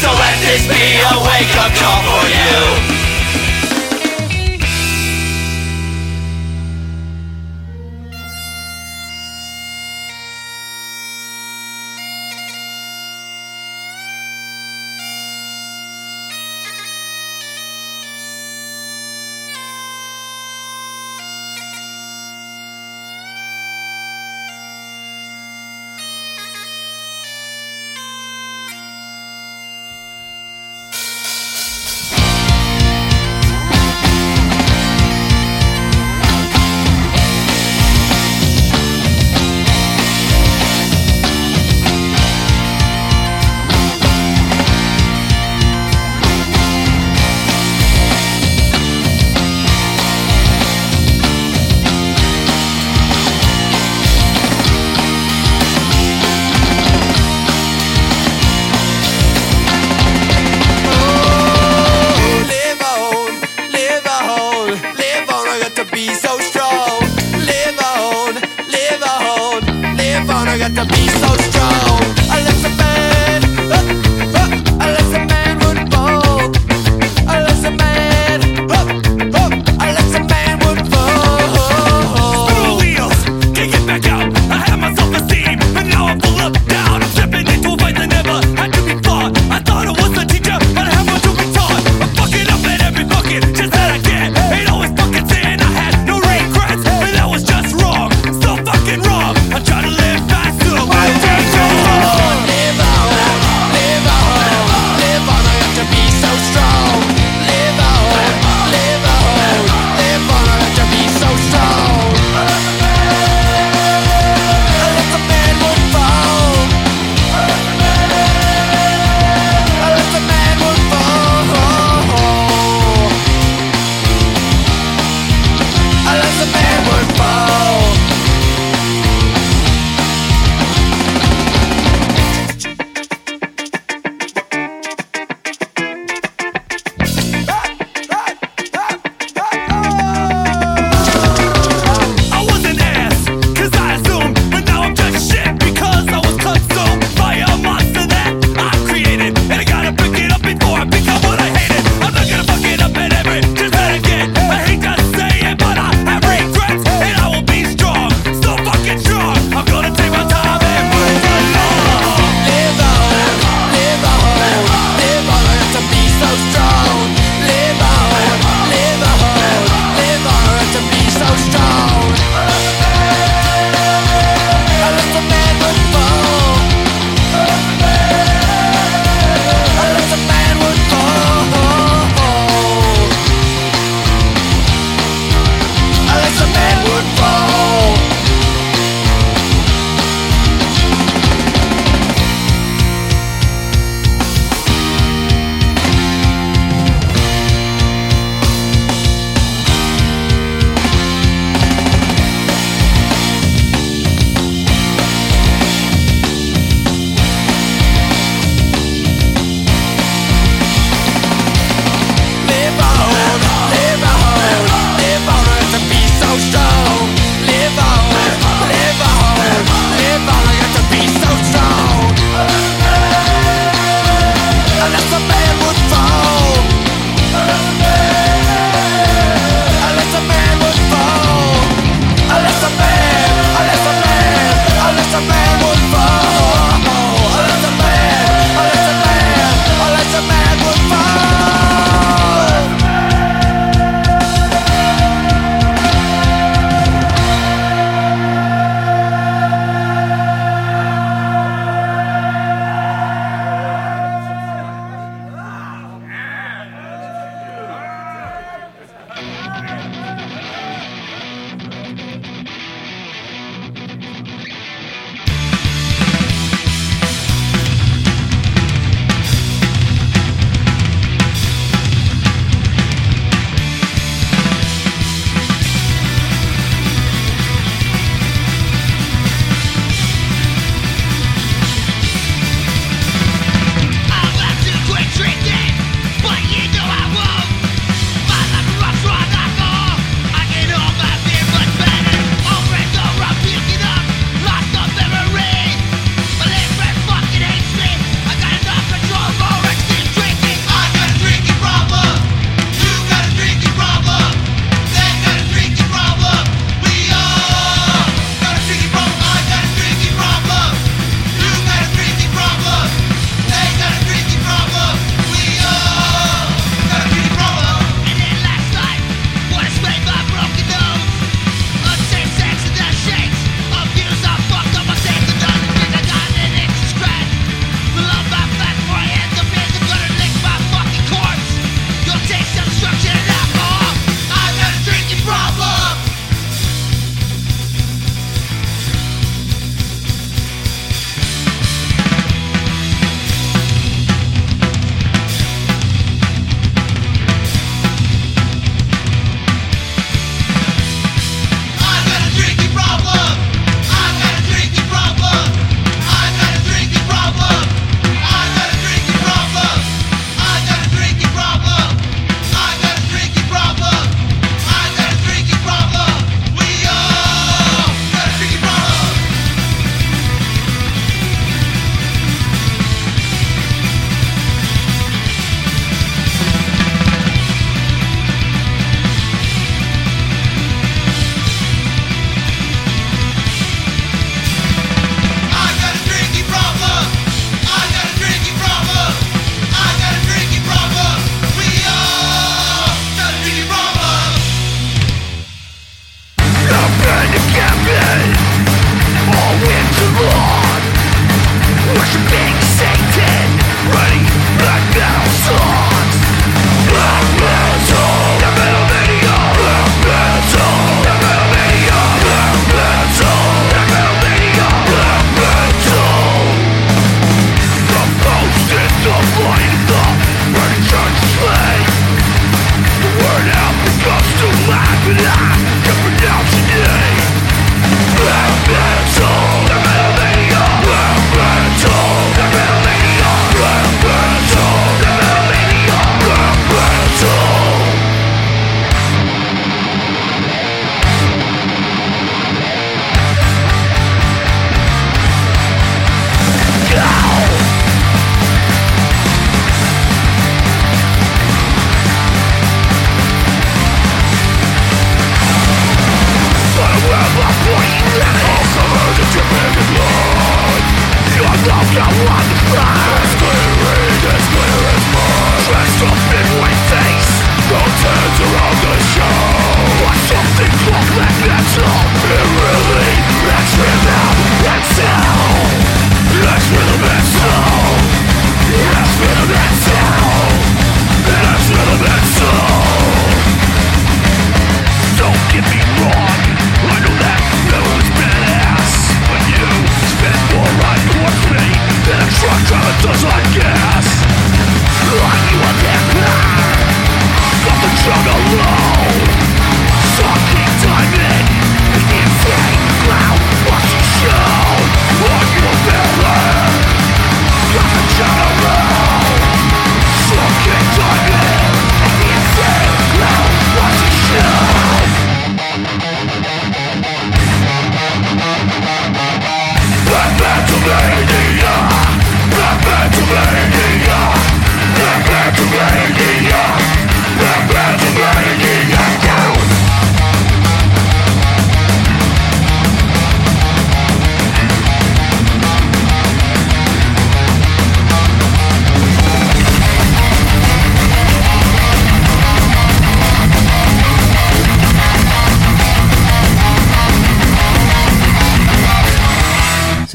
[0.00, 3.03] So let this be a wake up call for you.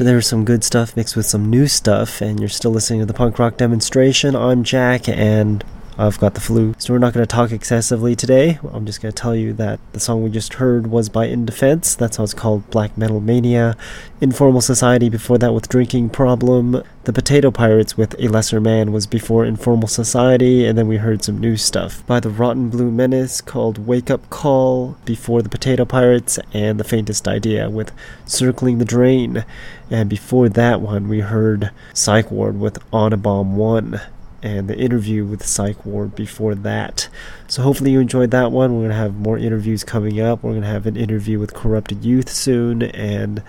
[0.00, 3.00] So there was some good stuff mixed with some new stuff, and you're still listening
[3.00, 4.34] to the punk rock demonstration.
[4.34, 5.62] I'm Jack, and
[6.00, 6.74] I've got the flu.
[6.78, 8.58] So we're not going to talk excessively today.
[8.72, 11.44] I'm just going to tell you that the song we just heard was by In
[11.44, 11.94] Defense.
[11.94, 13.76] That's how it's called Black Metal Mania.
[14.18, 16.82] Informal Society before that with Drinking Problem.
[17.04, 21.22] The Potato Pirates with A Lesser Man was before Informal Society, and then we heard
[21.22, 25.84] some new stuff by the Rotten Blue Menace called Wake Up Call before the Potato
[25.84, 27.92] Pirates, and The Faintest Idea with
[28.24, 29.44] Circling the Drain.
[29.90, 34.00] And before that one, we heard Psych Ward with On a Bomb 1
[34.42, 37.08] and the interview with Psych Ward before that.
[37.48, 38.76] So hopefully you enjoyed that one.
[38.76, 40.42] We're to have more interviews coming up.
[40.42, 43.42] We're to have an interview with Corrupted Youth soon and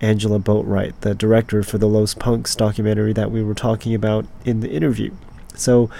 [0.00, 4.60] Angela Boatwright, the director for the Los Punks documentary that we were talking about in
[4.60, 5.12] the interview.
[5.54, 5.90] So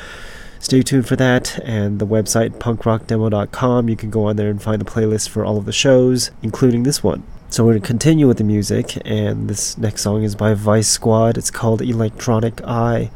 [0.58, 3.88] stay tuned for that and the website punkrockdemo.com.
[3.88, 6.84] You can go on there and find the playlist for all of the shows, including
[6.84, 7.22] this one.
[7.50, 10.88] So we're going to continue with the music, and this next song is by Vice
[10.88, 11.36] Squad.
[11.36, 13.10] It's called Electronic Eye.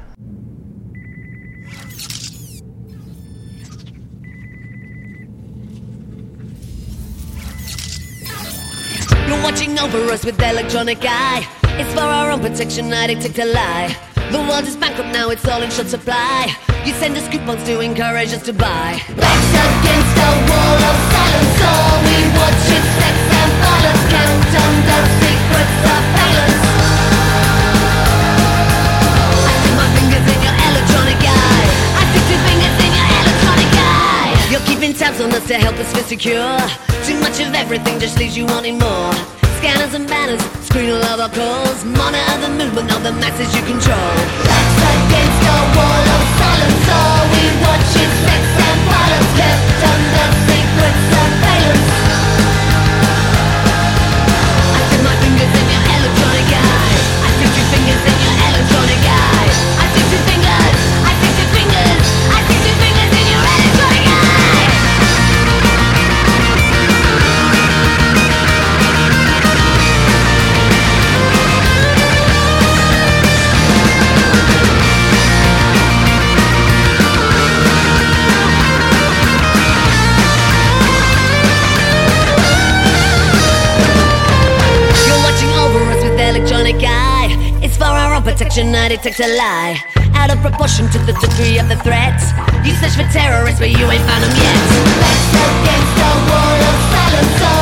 [9.74, 11.46] Watching over us with electronic eye.
[11.78, 13.96] It's for our own protection, I detect a lie.
[14.30, 16.54] The world is bankrupt now, it's all in short supply.
[16.84, 19.00] You send us coupons to encourage us to buy.
[19.16, 25.00] Backs against a wall of silence, all we watch is sex and violence kept under
[25.20, 26.62] secret surveillance.
[29.44, 31.66] I stick my fingers in your electronic eye.
[31.98, 34.34] I stick two fingers in your electronic eye.
[34.50, 36.58] You're keeping tabs on us to help us feel secure.
[37.06, 39.12] Too much of everything just leaves you wanting more.
[39.64, 41.86] Scanners and banners, screen all of our calls.
[41.86, 44.12] Monitor the movement of the masses you control.
[44.44, 50.28] Backs against a wall of silence, all we watch is sex and violence kept under
[50.44, 51.43] secret
[88.34, 89.78] protection, I detect a lie.
[90.14, 92.18] Out of proportion to the degree of the threat.
[92.66, 94.58] You search for terrorists, but you ain't found them yet.
[94.98, 97.53] Backs against a wall of silence,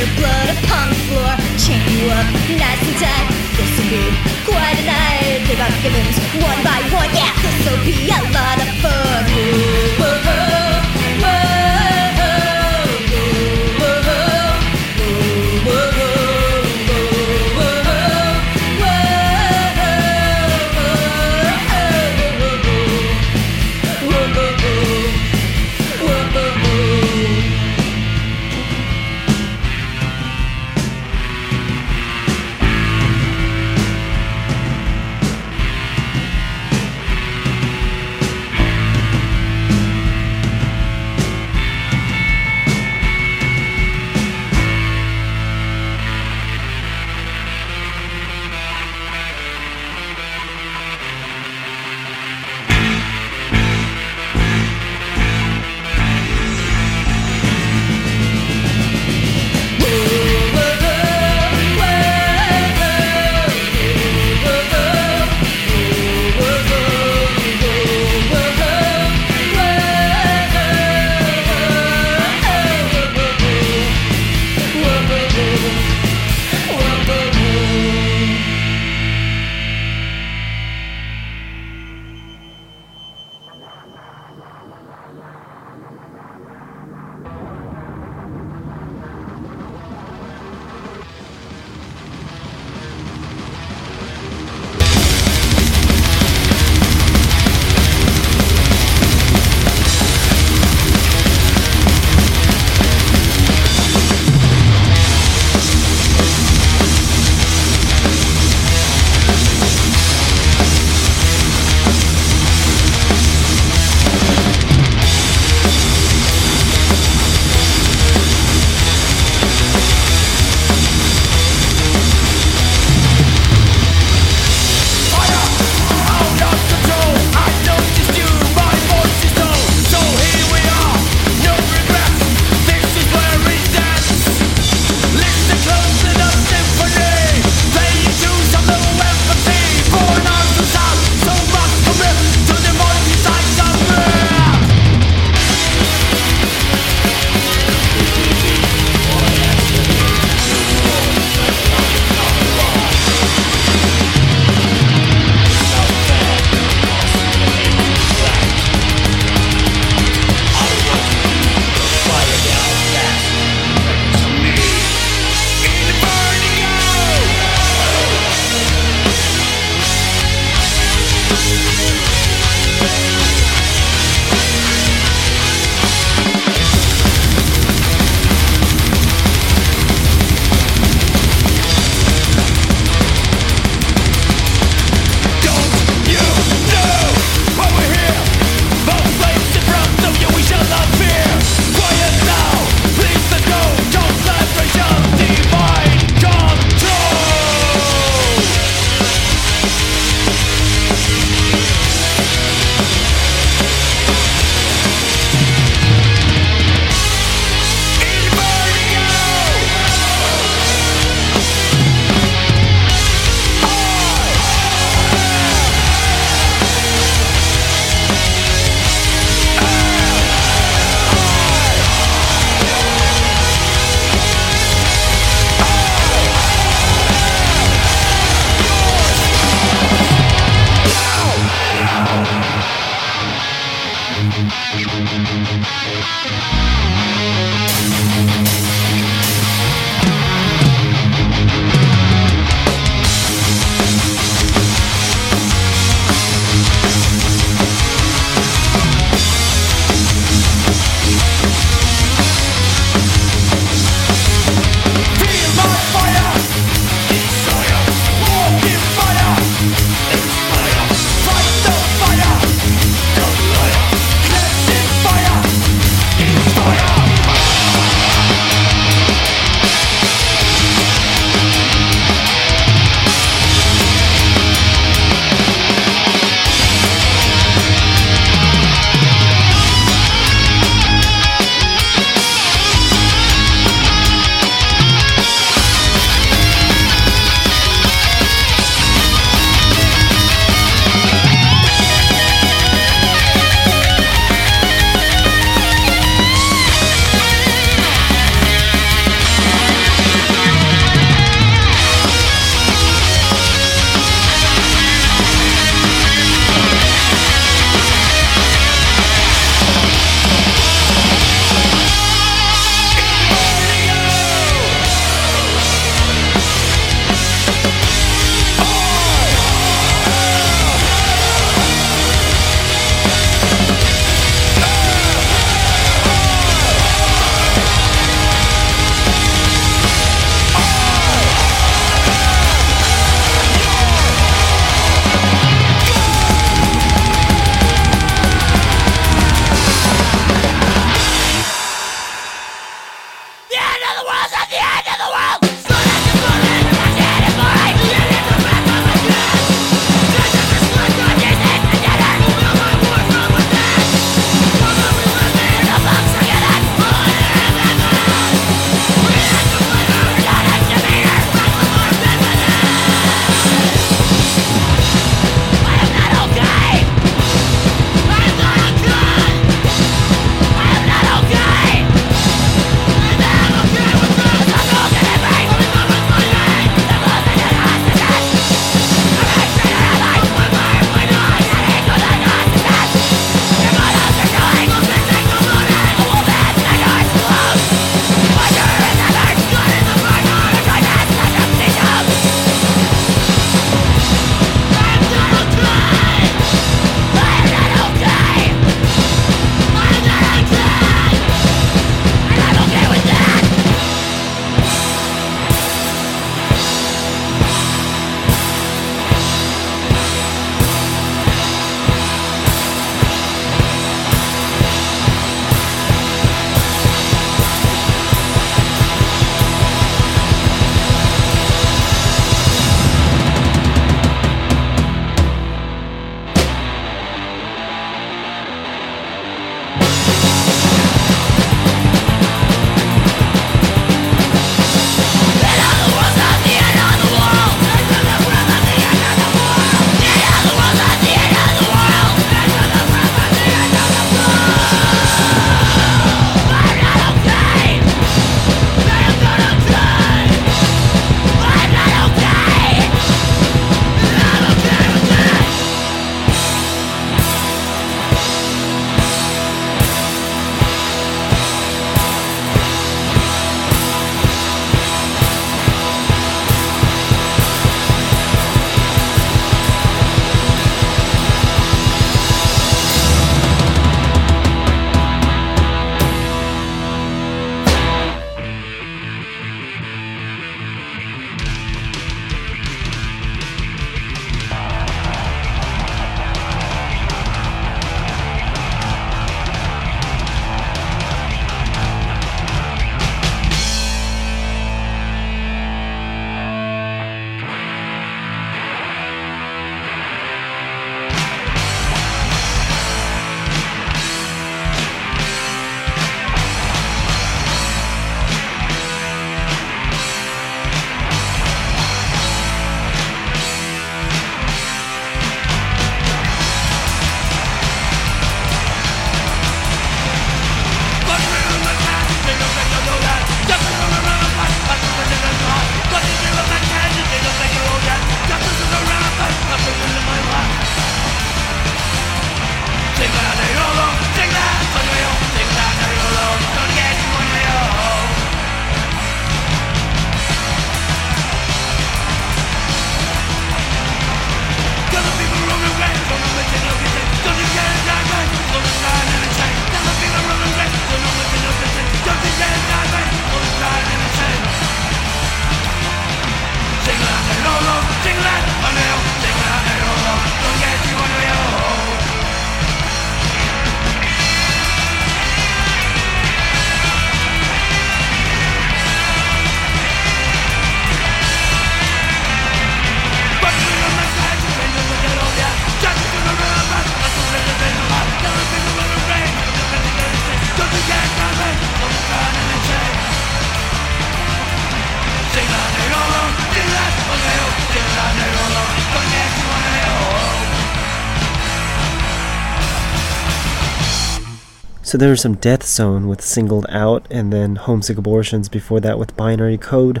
[594.88, 598.98] So there was some Death Zone with Singled Out, and then Homesick Abortions before that
[598.98, 600.00] with Binary Code.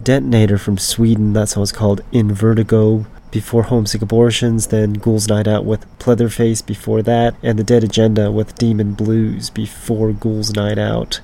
[0.00, 5.48] Detonator from Sweden, that's how it's called, In Vertigo before Homesick Abortions, then Ghouls Night
[5.48, 10.78] Out with Pleatherface before that, and The Dead Agenda with Demon Blues before Ghouls Night
[10.78, 11.20] Out.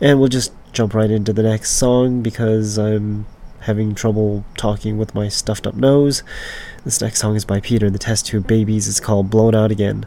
[0.00, 3.26] And we'll just jump right into the next song because I'm
[3.60, 6.24] having trouble talking with my stuffed up nose.
[6.84, 8.88] This next song is by Peter the Test Tube Babies.
[8.88, 10.06] It's called Blown Out Again.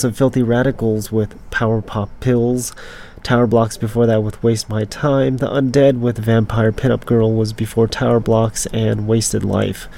[0.00, 2.74] Was some Filthy Radicals with Power Pop Pills.
[3.22, 5.36] Tower Blocks before that with Waste My Time.
[5.36, 9.88] The Undead with Vampire Pinup Girl was before Tower Blocks, and Wasted Life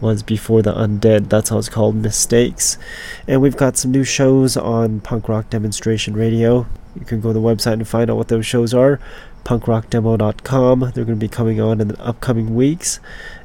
[0.00, 1.28] was before The Undead.
[1.28, 2.78] That's how it's called, Mistakes.
[3.28, 6.66] And we've got some new shows on Punk Rock Demonstration Radio.
[6.98, 9.00] You can go to the website and find out what those shows are.
[9.44, 10.80] punkrockdemo.com.
[10.94, 13.00] They're going to be coming on in the upcoming weeks.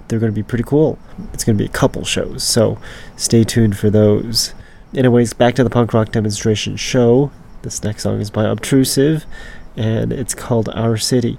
[0.07, 0.99] They're going to be pretty cool.
[1.33, 2.77] It's going to be a couple shows, so
[3.17, 4.53] stay tuned for those.
[4.95, 7.31] Anyways, back to the punk rock demonstration show.
[7.61, 9.25] This next song is by Obtrusive,
[9.75, 11.37] and it's called Our City.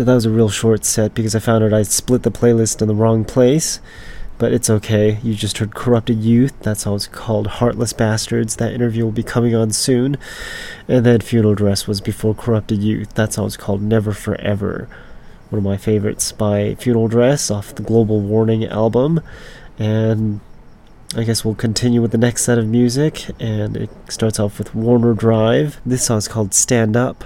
[0.00, 2.80] So that was a real short set because I found out I split the playlist
[2.80, 3.80] in the wrong place.
[4.38, 5.18] But it's okay.
[5.22, 6.54] You just heard Corrupted Youth.
[6.60, 7.46] That's how it's called.
[7.46, 8.56] Heartless Bastards.
[8.56, 10.16] That interview will be coming on soon.
[10.88, 13.12] And then Funeral Dress was before Corrupted Youth.
[13.12, 13.82] That's how it's called.
[13.82, 14.88] Never Forever.
[15.50, 19.20] One of my favorites by Funeral Dress off the Global Warning album.
[19.78, 20.40] And
[21.14, 23.26] I guess we'll continue with the next set of music.
[23.38, 25.78] And it starts off with Warner Drive.
[25.84, 27.22] This song's called Stand Up.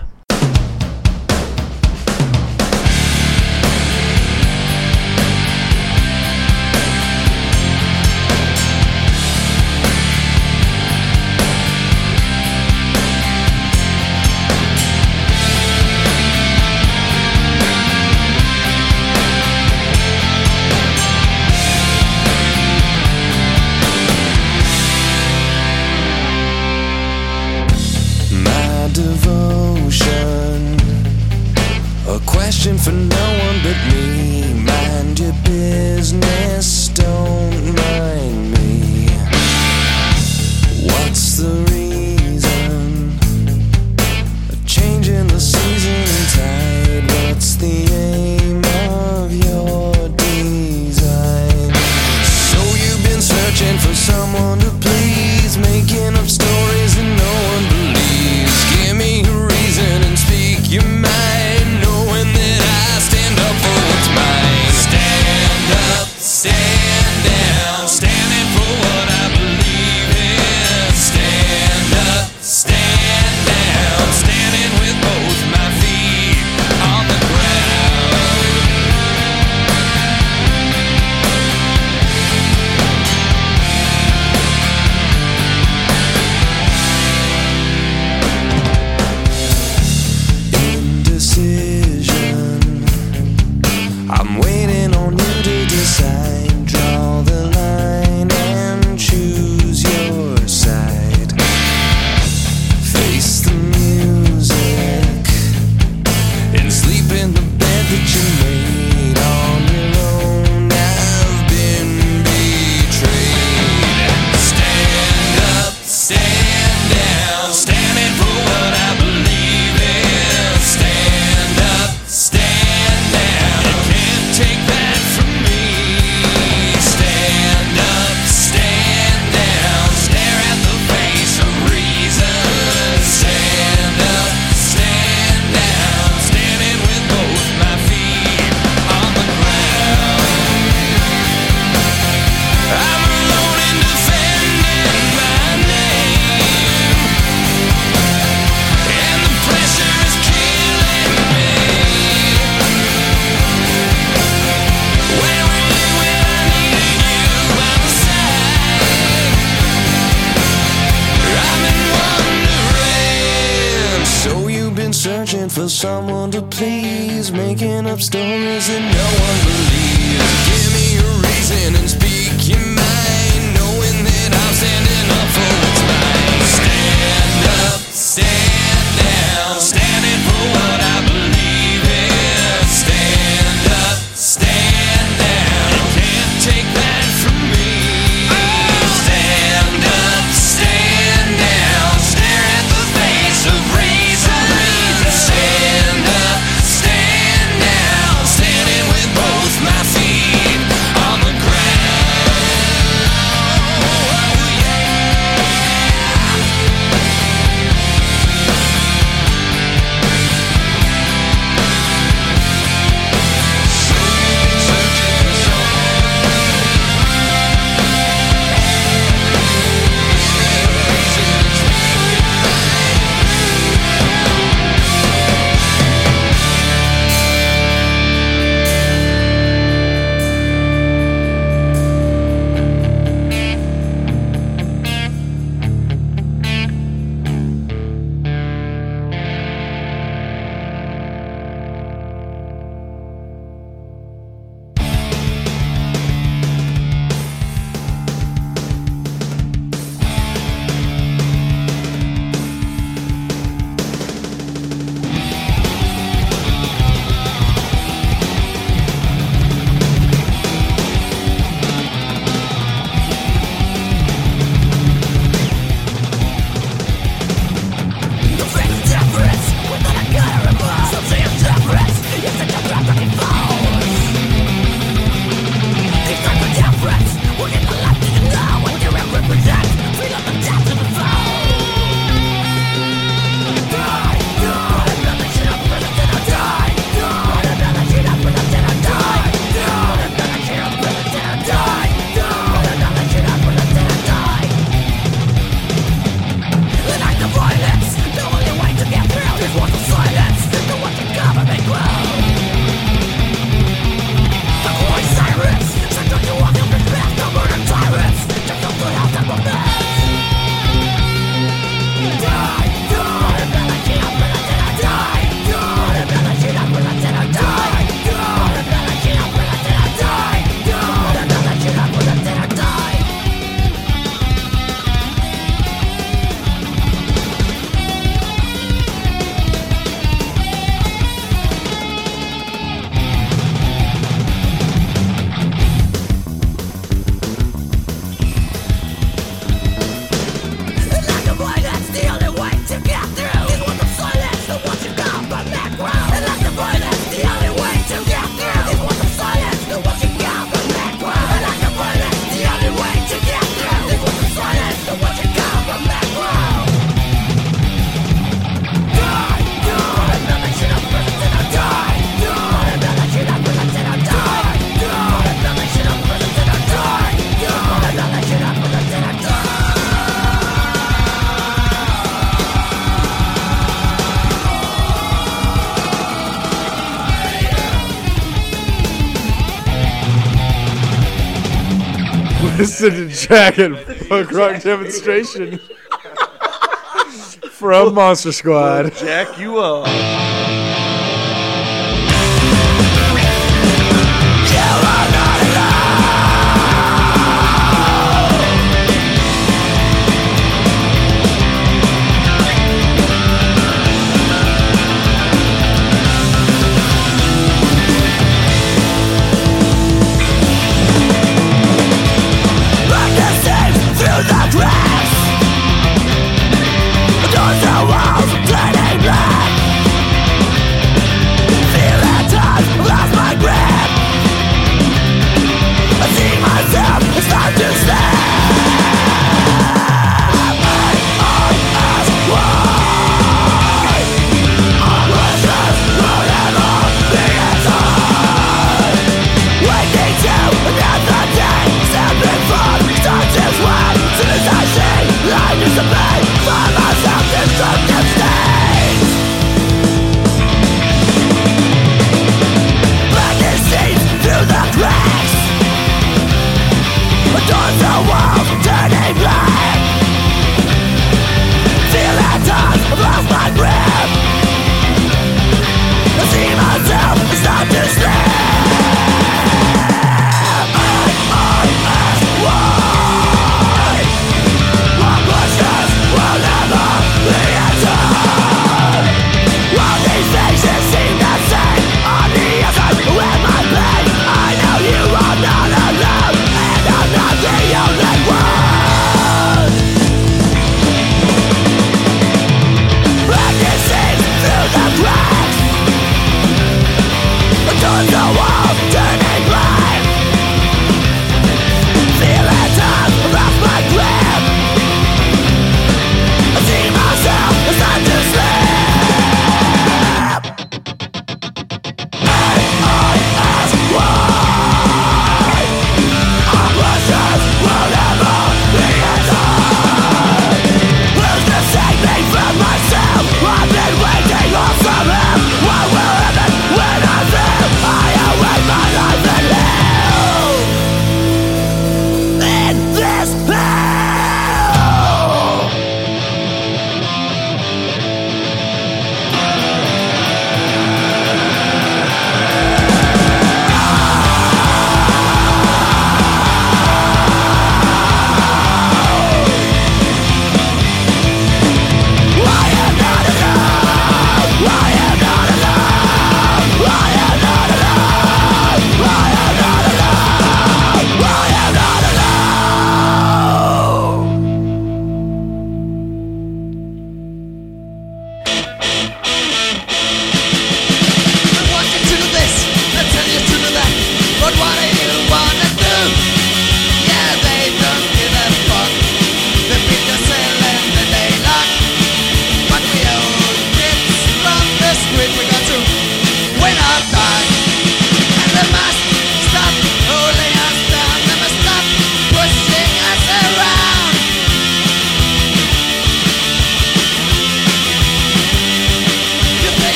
[383.31, 383.77] And
[384.09, 385.59] punk rock demonstration
[387.51, 388.93] from Monster Squad.
[388.95, 390.24] Jack you up.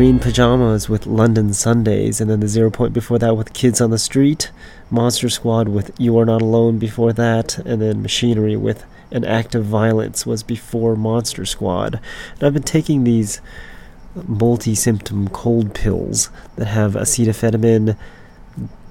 [0.00, 3.90] Green Pajamas with London Sundays, and then the Zero Point before that with Kids on
[3.90, 4.50] the Street,
[4.88, 9.54] Monster Squad with You Are Not Alone before that, and then Machinery with An Act
[9.54, 12.00] of Violence was before Monster Squad.
[12.32, 13.42] And I've been taking these
[14.26, 17.98] multi symptom cold pills that have acetaminophen,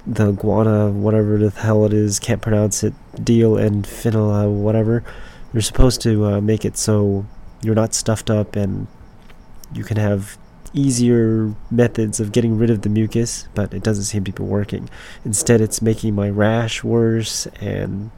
[0.05, 5.03] the guana, whatever the hell it is, can't pronounce it, deal and phenyl, whatever.
[5.53, 7.25] They're supposed to uh, make it so
[7.63, 8.85] you're not stuffed up and
[9.73, 10.37] you can have
[10.73, 14.89] easier methods of getting rid of the mucus, but it doesn't seem to be working.
[15.25, 18.11] Instead, it's making my rash worse and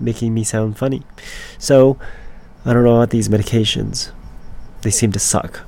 [0.00, 1.02] making me sound funny.
[1.58, 1.98] So,
[2.64, 4.10] I don't know about these medications.
[4.82, 5.60] They seem to suck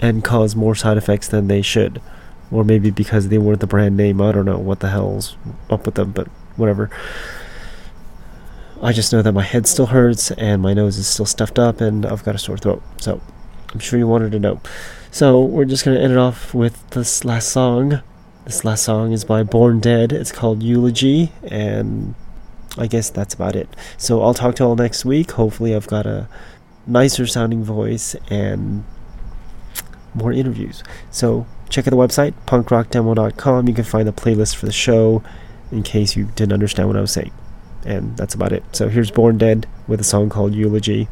[0.00, 2.00] and cause more side effects than they should.
[2.50, 4.20] Or maybe because they weren't the brand name.
[4.20, 5.36] I don't know what the hell's
[5.70, 6.90] up with them, but whatever.
[8.82, 11.80] I just know that my head still hurts and my nose is still stuffed up
[11.80, 12.82] and I've got a sore throat.
[12.98, 13.20] So,
[13.72, 14.60] I'm sure you wanted to know.
[15.14, 18.00] So, we're just going to end it off with this last song.
[18.46, 20.10] This last song is by Born Dead.
[20.10, 22.16] It's called Eulogy, and
[22.76, 23.68] I guess that's about it.
[23.96, 25.30] So, I'll talk to you all next week.
[25.30, 26.28] Hopefully, I've got a
[26.84, 28.82] nicer sounding voice and
[30.14, 30.82] more interviews.
[31.12, 33.68] So, check out the website, punkrockdemo.com.
[33.68, 35.22] You can find the playlist for the show
[35.70, 37.30] in case you didn't understand what I was saying.
[37.84, 38.64] And that's about it.
[38.72, 41.06] So, here's Born Dead with a song called Eulogy.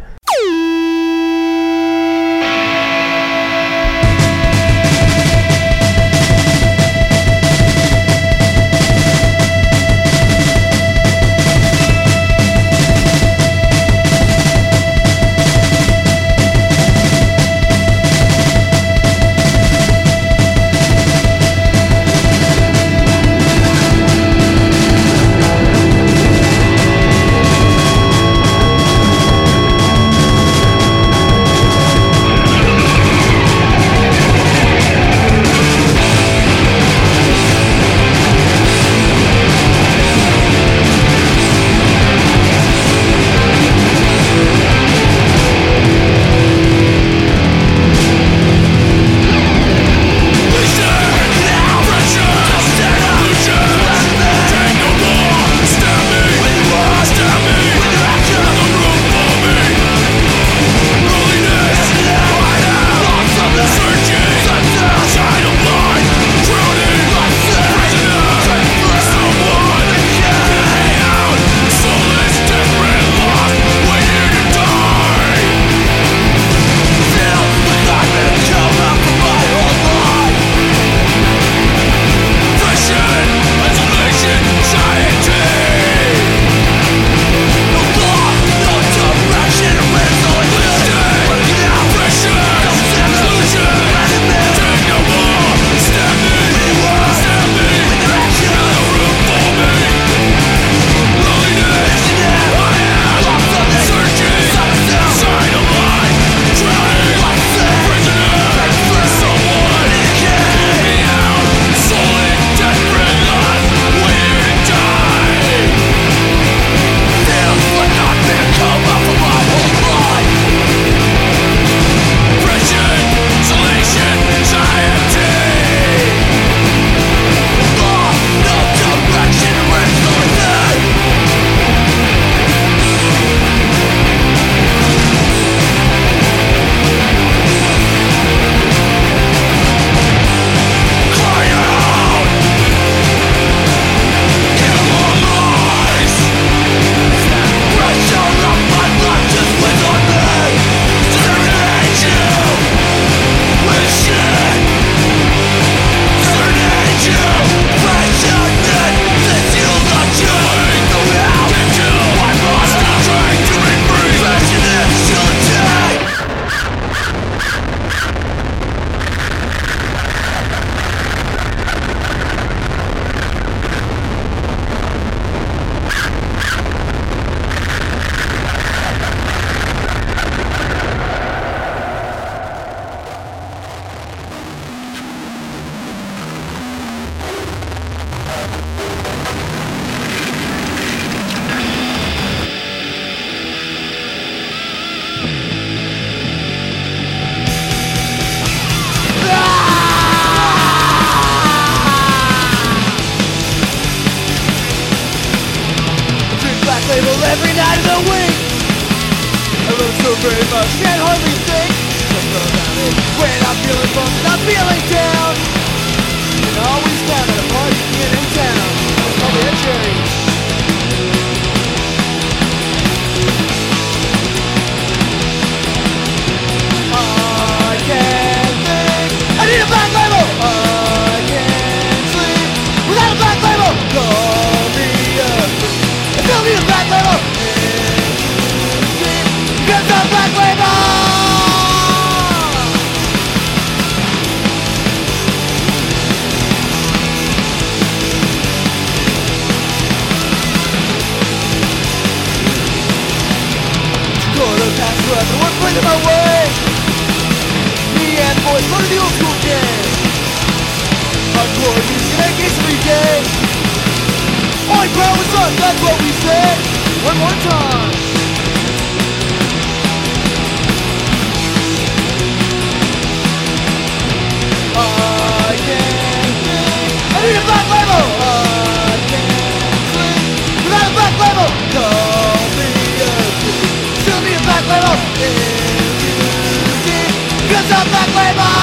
[287.48, 288.61] Cause I'm black label.